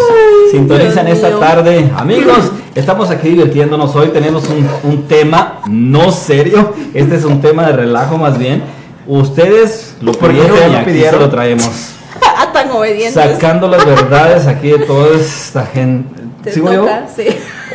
[0.57, 1.39] sintonizan Dios esta mío.
[1.39, 1.91] tarde.
[1.97, 3.95] Amigos, estamos aquí divirtiéndonos.
[3.95, 6.73] Hoy tenemos un, un tema no serio.
[6.93, 8.61] Este es un tema de relajo más bien.
[9.07, 11.19] Ustedes lo pidieron ustedes y lo aquí pidieron.
[11.19, 11.69] se lo traemos.
[12.35, 13.13] Ah, tan obedientes.
[13.13, 16.21] Sacando las verdades aquí de toda esta gente.
[16.43, 16.81] Te ¿Sigo yo?
[16.81, 17.25] toca, sí.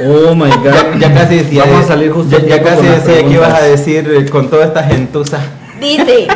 [0.05, 0.64] Oh my god.
[0.64, 1.64] Ya, ya casi decía.
[1.64, 4.64] Vamos a salir justo Ya, ya casi decía que ibas a decir eh, con toda
[4.66, 5.39] esta gentuza.
[5.81, 6.29] Dice,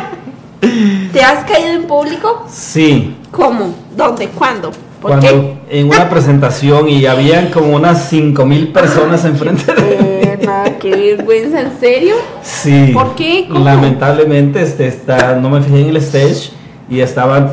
[1.13, 2.45] ¿te has caído en público?
[2.51, 3.15] Sí.
[3.31, 3.73] ¿Cómo?
[3.95, 4.27] ¿Dónde?
[4.29, 4.71] ¿Cuándo?
[5.03, 5.27] ¿Por Cuando
[5.69, 5.79] qué?
[5.81, 11.77] en una presentación y habían como unas 5000 personas enfrente de nada, qué vergüenza, ¿en
[11.77, 12.15] serio?
[12.41, 12.91] Sí.
[12.93, 13.47] ¿Por qué?
[13.51, 13.65] ¿Cómo?
[13.65, 16.51] Lamentablemente este, está, no me fijé en el stage
[16.89, 17.51] y estaban.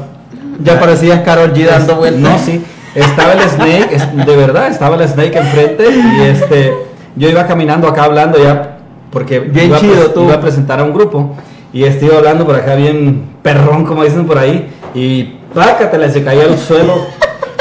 [0.62, 2.20] Ya parecías Carol G dando vueltas.
[2.22, 2.62] No, sí.
[2.94, 6.72] Estaba el Snake, de verdad, estaba el Snake enfrente y este.
[7.16, 8.78] Yo iba caminando acá hablando ya,
[9.10, 10.22] porque Bien iba, a chido, pres- tú.
[10.22, 11.34] iba a presentar a un grupo
[11.72, 16.42] y estoy hablando por acá bien perrón, como dicen por ahí, y pácatela, se cayó
[16.42, 17.06] al suelo.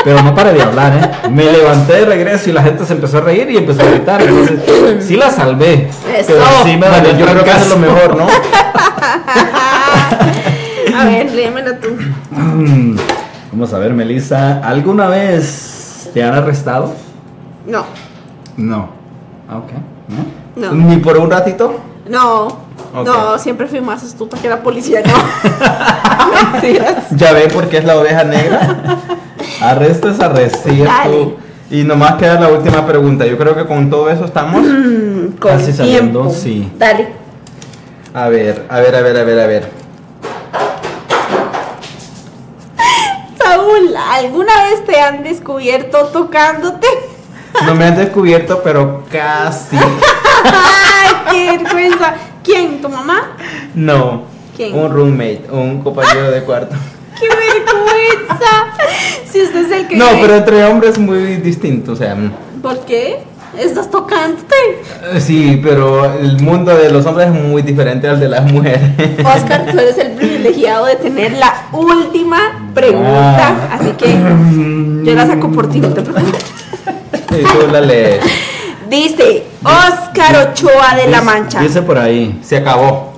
[0.04, 1.30] Pero no paré de hablar, ¿eh?
[1.30, 4.22] Me levanté de regreso y la gente se empezó a reír y empezó a gritar.
[4.22, 5.90] Entonces, sí la salvé.
[6.16, 6.28] Eso.
[6.28, 8.28] Pero sí me dolió yo creo que es lo mejor, ¿no?
[10.98, 11.90] A ver, léemela tú.
[12.32, 12.98] Mm,
[13.52, 14.60] Vamos a ver, Melissa.
[14.60, 16.94] ¿Alguna vez te han arrestado?
[17.66, 17.86] No,
[18.58, 18.90] No.
[19.50, 19.72] Ah, Ok.
[20.56, 20.72] ¿No?
[20.74, 21.80] no, Ni por un ratito.
[22.08, 22.70] no.
[22.94, 25.14] No, siempre fui más astuta que la policía, no.
[26.54, 27.06] Mentiras.
[27.12, 28.98] Ya ve por qué es la oveja negra.
[29.62, 30.70] Arresto es arresto.
[30.70, 31.36] Dale.
[31.72, 33.26] Y nomás queda la última pregunta.
[33.26, 34.64] Yo creo que con todo eso estamos.
[34.66, 36.72] Mm, con Casi saliendo, sí.
[36.78, 37.10] Dale.
[38.14, 39.70] A ver, a ver, a ver, a ver, a ver.
[43.38, 46.88] Saúl, ¿alguna vez te han descubierto tocándote?
[47.66, 49.76] No me han descubierto, pero casi.
[49.76, 52.14] ¡Ay, qué vergüenza!
[52.44, 52.80] ¿Quién?
[52.80, 53.36] ¿Tu mamá?
[53.76, 54.22] No.
[54.56, 54.78] ¿Quién?
[54.78, 56.76] Un roommate, un compañero de cuarto.
[57.20, 58.74] ¡Qué vergüenza!
[59.32, 59.96] Si usted es el que.
[59.96, 62.16] No, pero entre hombres muy distinto, o sea.
[62.16, 63.20] mm, ¿Por qué?
[63.58, 64.56] ¿Estás tocándote?
[65.14, 68.82] eh, Sí, pero el mundo de los hombres es muy diferente al de las mujeres.
[69.26, 73.48] Oscar, tú eres el privilegiado de tener la última pregunta.
[73.72, 73.78] Ah.
[73.80, 74.08] Así que
[75.04, 76.46] yo la saco por ti, no te preocupes.
[77.32, 78.24] Y tú la lees.
[78.90, 81.60] Dice Oscar Ochoa de La Mancha.
[81.62, 82.40] Dice por ahí.
[82.44, 83.14] Se acabó.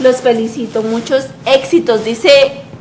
[0.00, 2.04] Los felicito, muchos éxitos.
[2.04, 2.30] Dice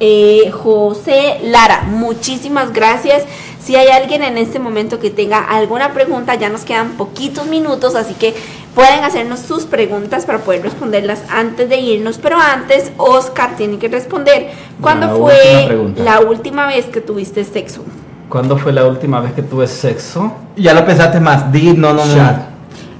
[0.04, 3.24] eh, José Lara, muchísimas gracias.
[3.62, 7.93] Si hay alguien en este momento que tenga alguna pregunta, ya nos quedan poquitos minutos,
[7.93, 8.34] así que
[8.74, 12.18] pueden hacernos sus preguntas para poder responderlas antes de irnos.
[12.18, 14.49] Pero antes, Oscar tiene que responder.
[14.82, 17.84] ¿Cuándo La fue última la última vez que tuviste sexo?
[18.28, 20.34] ¿Cuándo fue la última vez que tuve sexo?
[20.56, 21.52] Ya lo pensaste más.
[21.52, 22.45] Di, no, no, no.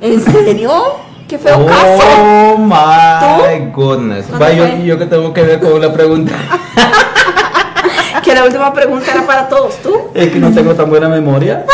[0.02, 0.72] ¿En serio?
[1.32, 2.04] ¡Qué feo caso!
[2.20, 4.28] Oh my goodness.
[4.28, 4.84] ¿Dónde Va, yo, fue?
[4.84, 6.34] yo que tengo que ver con la pregunta.
[8.22, 10.10] Que la última pregunta era para todos, ¿tú?
[10.14, 11.66] Es que no tengo tan buena memoria.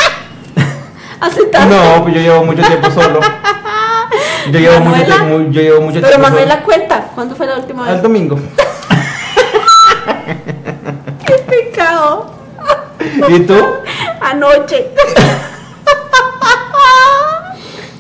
[1.20, 1.76] Hace tanto.
[1.76, 3.20] No, pues yo llevo mucho tiempo solo.
[4.52, 7.80] Yo llevo mucho tiempo, yo llevo mucho Pero tiempo Manuela cuenta, ¿cuándo fue la última
[7.80, 7.88] solo.
[7.92, 7.96] vez?
[7.98, 8.40] Al domingo.
[11.26, 12.32] ¡Qué pecado!
[13.28, 13.56] ¿Y tú?
[14.22, 14.92] Anoche.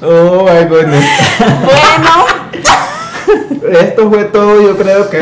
[0.01, 1.05] Oh my goodness.
[1.63, 2.25] Bueno,
[3.79, 5.19] Esto fue todo, yo creo que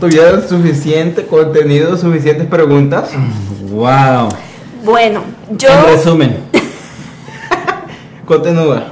[0.00, 3.10] tuvieron suficiente contenido, suficientes preguntas.
[3.70, 4.28] Wow.
[4.84, 6.36] bueno, yo En resumen,
[8.24, 8.84] Continúa.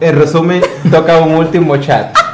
[0.00, 2.25] En resumen, toca un último chat.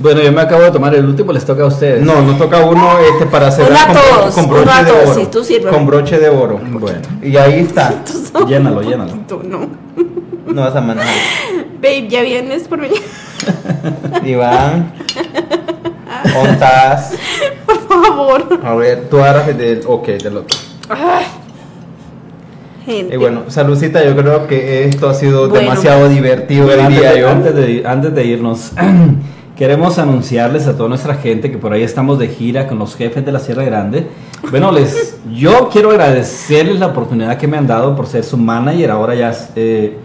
[0.00, 2.04] Bueno, yo me acabo de tomar el último, les toca a ustedes.
[2.04, 4.90] No, nos toca uno este para cerrar Uno a con, todos, con broche a de
[4.90, 5.14] todos, oro.
[5.20, 5.70] sí, tú sirve.
[5.70, 6.60] Con broche de oro.
[6.70, 7.94] Bueno, Y ahí está.
[8.46, 9.12] llénalo, llénalo.
[9.28, 9.66] Tú no.
[10.48, 11.12] No vas a manejar.
[11.76, 12.88] Babe, ya vienes por mí.
[14.24, 14.94] Iván.
[16.32, 17.12] ¿Dónde estás?
[17.66, 18.60] Por favor.
[18.64, 19.80] A ver, tú el del.
[19.86, 20.58] Ok, del otro.
[22.86, 23.14] Gente.
[23.14, 25.68] Y bueno, saludcita, yo creo que esto ha sido Bueno.
[25.68, 27.28] demasiado divertido, Bueno, antes, diría de, yo.
[27.30, 28.72] antes de- antes de irnos,
[29.58, 33.24] queremos anunciarles a toda nuestra gente que por ahí estamos de gira con los jefes
[33.26, 34.06] de la Sierra Grande.
[34.52, 38.92] Bueno, les, yo quiero agradecerles la oportunidad que me han dado por ser su manager.
[38.92, 39.98] Ahora ya eh,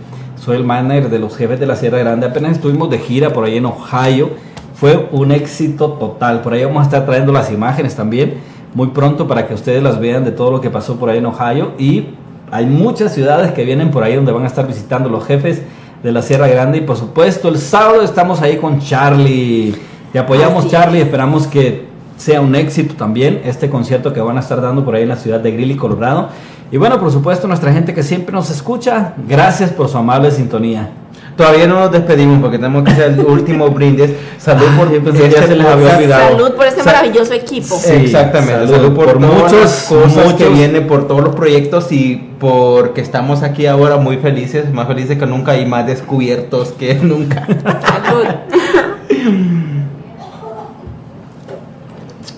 [0.43, 2.25] soy el manager de los jefes de la Sierra Grande.
[2.25, 4.31] Apenas estuvimos de gira por ahí en Ohio.
[4.73, 6.41] Fue un éxito total.
[6.41, 8.39] Por ahí vamos a estar trayendo las imágenes también
[8.73, 11.27] muy pronto para que ustedes las vean de todo lo que pasó por ahí en
[11.27, 11.73] Ohio.
[11.77, 12.07] Y
[12.49, 15.61] hay muchas ciudades que vienen por ahí donde van a estar visitando los jefes
[16.03, 16.79] de la Sierra Grande.
[16.79, 19.73] Y por supuesto, el sábado estamos ahí con Charlie.
[20.11, 21.01] Te apoyamos, Así Charlie.
[21.01, 21.87] Esperamos que
[22.17, 25.15] sea un éxito también este concierto que van a estar dando por ahí en la
[25.15, 26.29] ciudad de Greeley, Colorado.
[26.71, 30.91] Y bueno, por supuesto, nuestra gente que siempre nos escucha, gracias por su amable sintonía.
[31.35, 34.11] Todavía no nos despedimos porque tenemos que hacer el último brindis.
[34.37, 36.29] Salud por pensé que ya se les había olvidado.
[36.37, 37.75] Salud por este maravilloso equipo.
[37.79, 41.35] Sí, Exactamente, salud salud por, por muchos, las cosas que muchos- vienen, por todos los
[41.35, 46.71] proyectos y porque estamos aquí ahora muy felices, más felices que nunca y más descubiertos
[46.73, 47.47] que nunca.
[47.81, 48.25] Salud.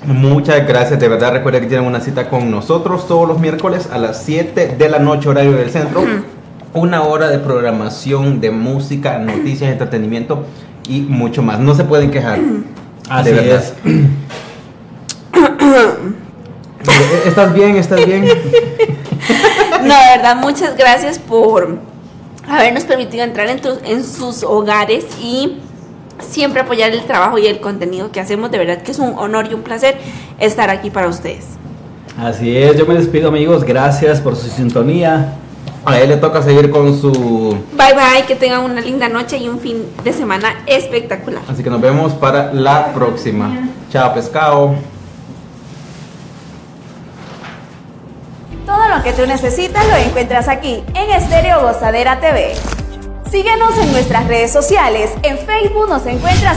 [0.07, 3.97] Muchas gracias, de verdad recuerden que tienen una cita con nosotros todos los miércoles a
[3.97, 6.03] las 7 de la noche horario del centro.
[6.75, 10.45] Una hora de programación de música, noticias, entretenimiento
[10.87, 11.59] y mucho más.
[11.59, 12.39] No se pueden quejar.
[13.09, 13.63] Así de verdad.
[13.63, 13.73] es.
[17.27, 17.77] ¿Estás bien?
[17.77, 18.25] ¿Estás bien?
[19.83, 21.77] No, de verdad, muchas gracias por
[22.47, 25.57] habernos permitido entrar en, tus- en sus hogares y
[26.19, 28.49] siempre apoyar el trabajo y el contenido que hacemos.
[28.51, 29.97] De verdad que es un honor y un placer
[30.39, 31.45] estar aquí para ustedes.
[32.17, 35.33] Así es, yo me despido amigos, gracias por su sintonía.
[35.85, 37.11] A él le toca seguir con su...
[37.73, 41.43] Bye bye, que tengan una linda noche y un fin de semana espectacular.
[41.47, 43.69] Así que nos vemos para la próxima.
[43.91, 44.75] Chao, pescado.
[48.65, 52.55] Todo lo que tú necesitas lo encuentras aquí en Estéreo Gozadera TV.
[53.29, 55.11] Síguenos en nuestras redes sociales.
[55.23, 56.53] En Facebook nos encuentras